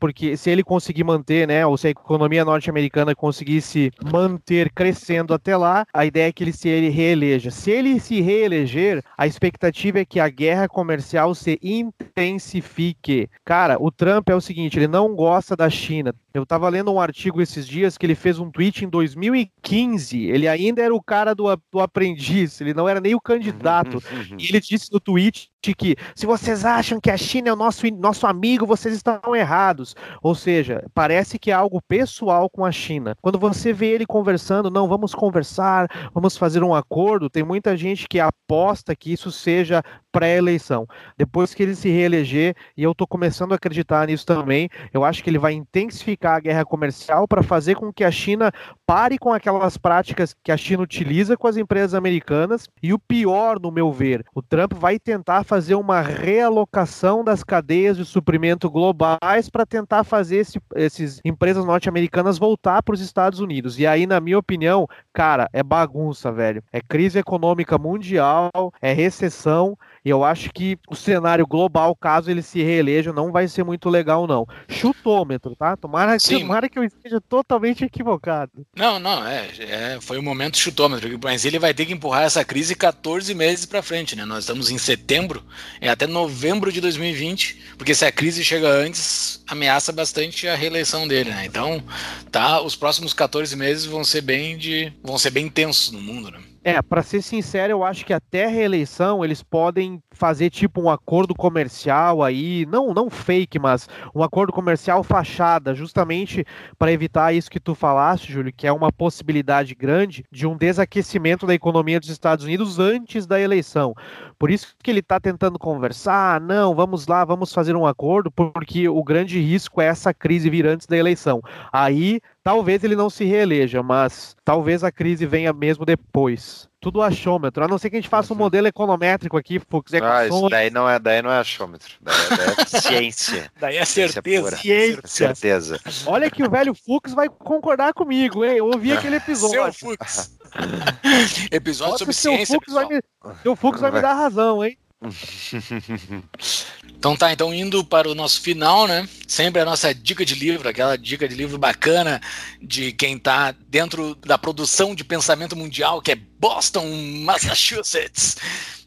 [0.00, 5.56] porque se ele conseguir manter, né, ou se a economia norte-americana conseguisse manter crescendo até
[5.56, 7.50] lá, a ideia é que ele se ele reeleja.
[7.50, 13.28] Se ele se reeleger, a expectativa é que a guerra comercial se intensifique.
[13.44, 16.14] Cara, o Trump é o seguinte, ele não gosta da China.
[16.32, 20.24] Eu tava lendo um artigo esses dias que ele fez um tweet em 2015.
[20.24, 24.02] Ele ainda era o cara do, do aprendiz, ele não era nem o candidato.
[24.14, 24.36] Uhum.
[24.38, 27.86] e ele disse no tweet que se vocês acham que a China é o nosso,
[27.92, 29.94] nosso amigo, vocês estão errados.
[30.20, 33.14] Ou seja, parece que é algo pessoal com a China.
[33.22, 38.08] Quando você vê ele conversando, não, vamos conversar, vamos fazer um acordo, tem muita gente
[38.08, 39.80] que aposta que isso seja
[40.14, 40.86] pré-eleição.
[41.18, 45.24] Depois que ele se reeleger, e eu estou começando a acreditar nisso também, eu acho
[45.24, 48.52] que ele vai intensificar a guerra comercial para fazer com que a China
[48.86, 52.68] pare com aquelas práticas que a China utiliza com as empresas americanas.
[52.80, 57.96] E o pior, no meu ver, o Trump vai tentar fazer uma realocação das cadeias
[57.96, 63.80] de suprimento globais para tentar fazer esse, esses empresas norte-americanas voltar para os Estados Unidos.
[63.80, 66.62] E aí, na minha opinião, cara, é bagunça, velho.
[66.72, 68.50] É crise econômica mundial,
[68.80, 69.76] é recessão.
[70.04, 73.88] E eu acho que o cenário global, caso ele se reeleja, não vai ser muito
[73.88, 74.46] legal, não.
[74.68, 75.76] Chutômetro, tá?
[75.78, 78.52] Tomara, tomara que eu esteja totalmente equivocado.
[78.76, 81.18] Não, não, é, é foi o um momento chutômetro.
[81.22, 84.26] Mas ele vai ter que empurrar essa crise 14 meses para frente, né?
[84.26, 85.42] Nós estamos em setembro,
[85.80, 91.08] é até novembro de 2020, porque se a crise chega antes, ameaça bastante a reeleição
[91.08, 91.46] dele, né?
[91.46, 91.82] Então,
[92.30, 96.30] tá, os próximos 14 meses vão ser bem de, vão ser bem tensos no mundo,
[96.30, 96.40] né?
[96.66, 101.34] É, para ser sincero, eu acho que até reeleição eles podem fazer tipo um acordo
[101.34, 106.44] comercial aí, não não fake, mas um acordo comercial fachada, justamente
[106.78, 111.46] para evitar isso que tu falaste, Júlio, que é uma possibilidade grande de um desaquecimento
[111.46, 113.94] da economia dos Estados Unidos antes da eleição.
[114.38, 118.88] Por isso que ele está tentando conversar, não, vamos lá, vamos fazer um acordo, porque
[118.88, 121.42] o grande risco é essa crise vir antes da eleição.
[121.72, 126.68] Aí talvez ele não se reeleja, mas talvez a crise venha mesmo depois.
[126.84, 128.42] Tudo achômetro, a não ser que a gente faça um uhum.
[128.42, 129.90] modelo econométrico aqui, Fux.
[129.94, 133.52] É ah, isso daí não é, daí não é achômetro, daí, é, daí é ciência.
[133.58, 134.56] daí é certeza.
[134.58, 135.00] Ciência.
[135.06, 135.80] certeza.
[136.04, 138.58] Olha que o velho Fux vai concordar comigo, hein?
[138.58, 139.72] Eu ouvi aquele episódio.
[139.72, 140.36] Seu Fux.
[141.50, 142.54] episódio sobre ciência.
[142.54, 143.00] Fux vai me,
[143.42, 144.76] seu Fux vai me dar razão, hein?
[147.04, 149.06] Então tá, então indo para o nosso final, né?
[149.28, 152.18] Sempre a nossa dica de livro, aquela dica de livro bacana
[152.62, 156.86] de quem tá dentro da produção de pensamento mundial, que é Boston,
[157.22, 158.36] Massachusetts.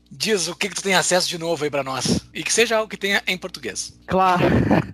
[0.09, 2.21] Diz o que, que tu tem acesso de novo aí para nós.
[2.33, 3.93] E que seja algo que tenha em português.
[4.07, 4.45] Claro,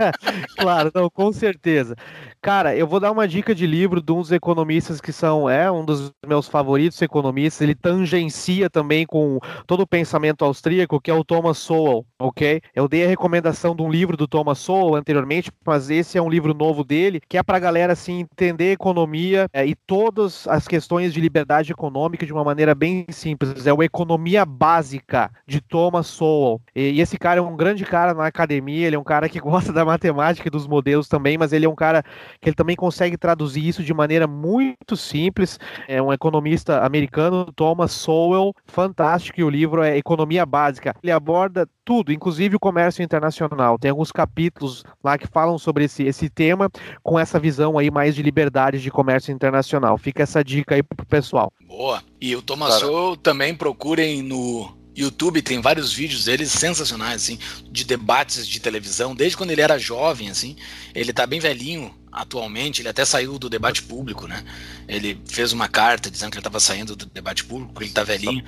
[0.60, 1.96] claro, não, com certeza.
[2.44, 5.86] Cara, eu vou dar uma dica de livro de uns economistas que são, é, um
[5.86, 7.62] dos meus favoritos economistas.
[7.62, 12.60] Ele tangencia também com todo o pensamento austríaco, que é o Thomas Sowell, ok?
[12.76, 16.28] Eu dei a recomendação de um livro do Thomas Sowell anteriormente, mas esse é um
[16.30, 21.14] livro novo dele, que é pra galera, assim, entender economia é, e todas as questões
[21.14, 23.66] de liberdade econômica de uma maneira bem simples.
[23.66, 26.60] É o Economia Básica, de Thomas Sowell.
[26.76, 29.40] E, e esse cara é um grande cara na academia, ele é um cara que
[29.40, 32.04] gosta da matemática e dos modelos também, mas ele é um cara
[32.42, 35.60] que ele também consegue traduzir isso de maneira muito simples.
[35.88, 40.96] É um economista americano, Thomas Sowell, fantástico, e o livro é Economia Básica.
[41.02, 43.78] Ele aborda tudo, inclusive o comércio internacional.
[43.78, 46.70] Tem alguns capítulos lá que falam sobre esse, esse tema,
[47.02, 49.98] com essa visão aí mais de liberdade de comércio internacional.
[49.98, 51.52] Fica essa dica aí pro pessoal.
[51.68, 52.02] Boa.
[52.22, 57.40] E o Thomas Sowell também procurem no YouTube tem vários vídeos dele sensacionais, assim,
[57.70, 60.56] de debates de televisão, desde quando ele era jovem, assim.
[60.94, 64.46] Ele tá bem velhinho atualmente, ele até saiu do debate público, né?
[64.88, 68.46] Ele fez uma carta dizendo que ele estava saindo do debate público, ele tá velhinho,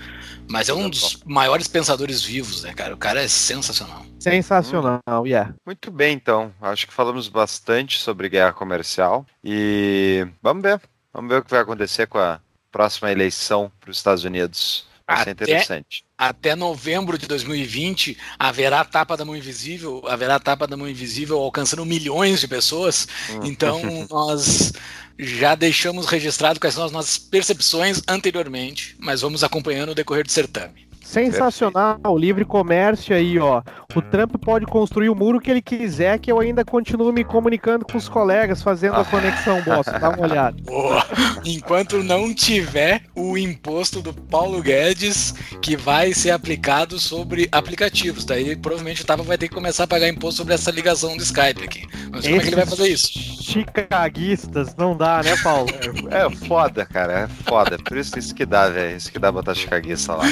[0.47, 2.93] mas é um dos maiores pensadores vivos, né, cara?
[2.93, 4.05] O cara é sensacional.
[4.19, 5.25] Sensacional, hum.
[5.25, 5.53] yeah.
[5.65, 6.53] Muito bem, então.
[6.61, 10.79] Acho que falamos bastante sobre guerra comercial e vamos ver.
[11.11, 12.39] Vamos ver o que vai acontecer com a
[12.71, 14.85] próxima eleição para os Estados Unidos.
[15.07, 20.39] Vai ser interessante até novembro de 2020 haverá a tapa da mão invisível, haverá a
[20.39, 23.07] tapa da mão invisível alcançando milhões de pessoas.
[23.29, 23.45] Hum.
[23.45, 24.73] Então nós
[25.17, 30.31] já deixamos registrado quais são as nossas percepções anteriormente, mas vamos acompanhando o decorrer do
[30.31, 30.85] certame.
[31.05, 33.61] Sensacional, o livre comércio aí, ó.
[33.95, 37.85] O Trump pode construir o muro que ele quiser, que eu ainda continuo me comunicando
[37.85, 39.85] com os colegas, fazendo a conexão, boss.
[39.85, 40.57] Dá uma olhada.
[40.65, 41.05] Boa.
[41.45, 48.25] Enquanto não tiver o imposto do Paulo Guedes, que vai ser aplicado sobre aplicativos.
[48.25, 51.21] Daí provavelmente o Tava vai ter que começar a pagar imposto sobre essa ligação do
[51.21, 51.87] Skype aqui.
[52.11, 53.35] Mas como é que ele vai fazer isso?
[53.45, 55.69] chicaguistas, não dá, né, Paulo?
[56.09, 57.77] É, foda, cara, é foda.
[57.77, 58.97] Por isso isso que dá, velho.
[58.97, 60.25] Isso que dá botar chicaguista lá.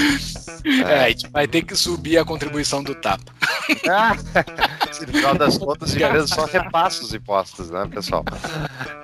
[0.65, 3.23] É, a gente vai ter que subir a contribuição do tapa.
[3.89, 4.15] Ah,
[5.01, 8.23] no final das contas, a empresa só repassa os impostos, né, pessoal?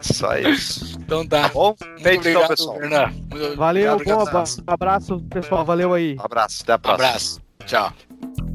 [0.01, 0.97] Só isso.
[0.99, 1.43] Então tá.
[1.43, 1.75] Tá bom?
[1.79, 2.79] Muito então, obrigado, pessoal.
[2.79, 5.65] Muito Valeu, obrigado, aba- abraço, pessoal.
[5.65, 6.15] Valeu aí.
[6.19, 7.07] Um abraço, até a próxima.
[7.07, 7.41] Abraço.
[7.65, 8.48] Tchau.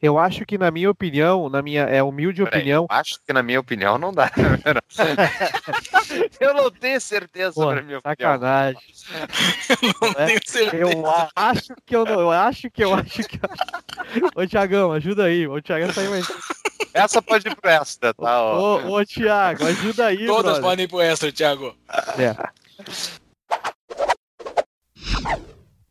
[0.00, 3.42] Eu acho que, na minha opinião, na minha é humilde Peraí, opinião, Acho que, na
[3.42, 4.30] minha opinião, não dá.
[6.40, 8.32] eu não tenho certeza pô, sobre a minha opinião.
[8.32, 8.80] sacanagem.
[10.00, 10.76] Não É, tenho certeza.
[10.92, 11.04] Eu
[11.34, 12.20] acho que eu não.
[12.20, 13.40] Eu acho que eu acho que.
[14.36, 15.48] Ô, Tiagão, ajuda aí.
[15.48, 16.22] Ô, Tiagão aí.
[16.94, 18.42] Essa pode ir pro extra, tá?
[18.42, 18.58] ó.
[18.86, 20.62] Ô, ô Tiago, ajuda aí, Todas brother.
[20.62, 21.74] podem ir pro extra, Thiago.
[22.18, 22.36] É.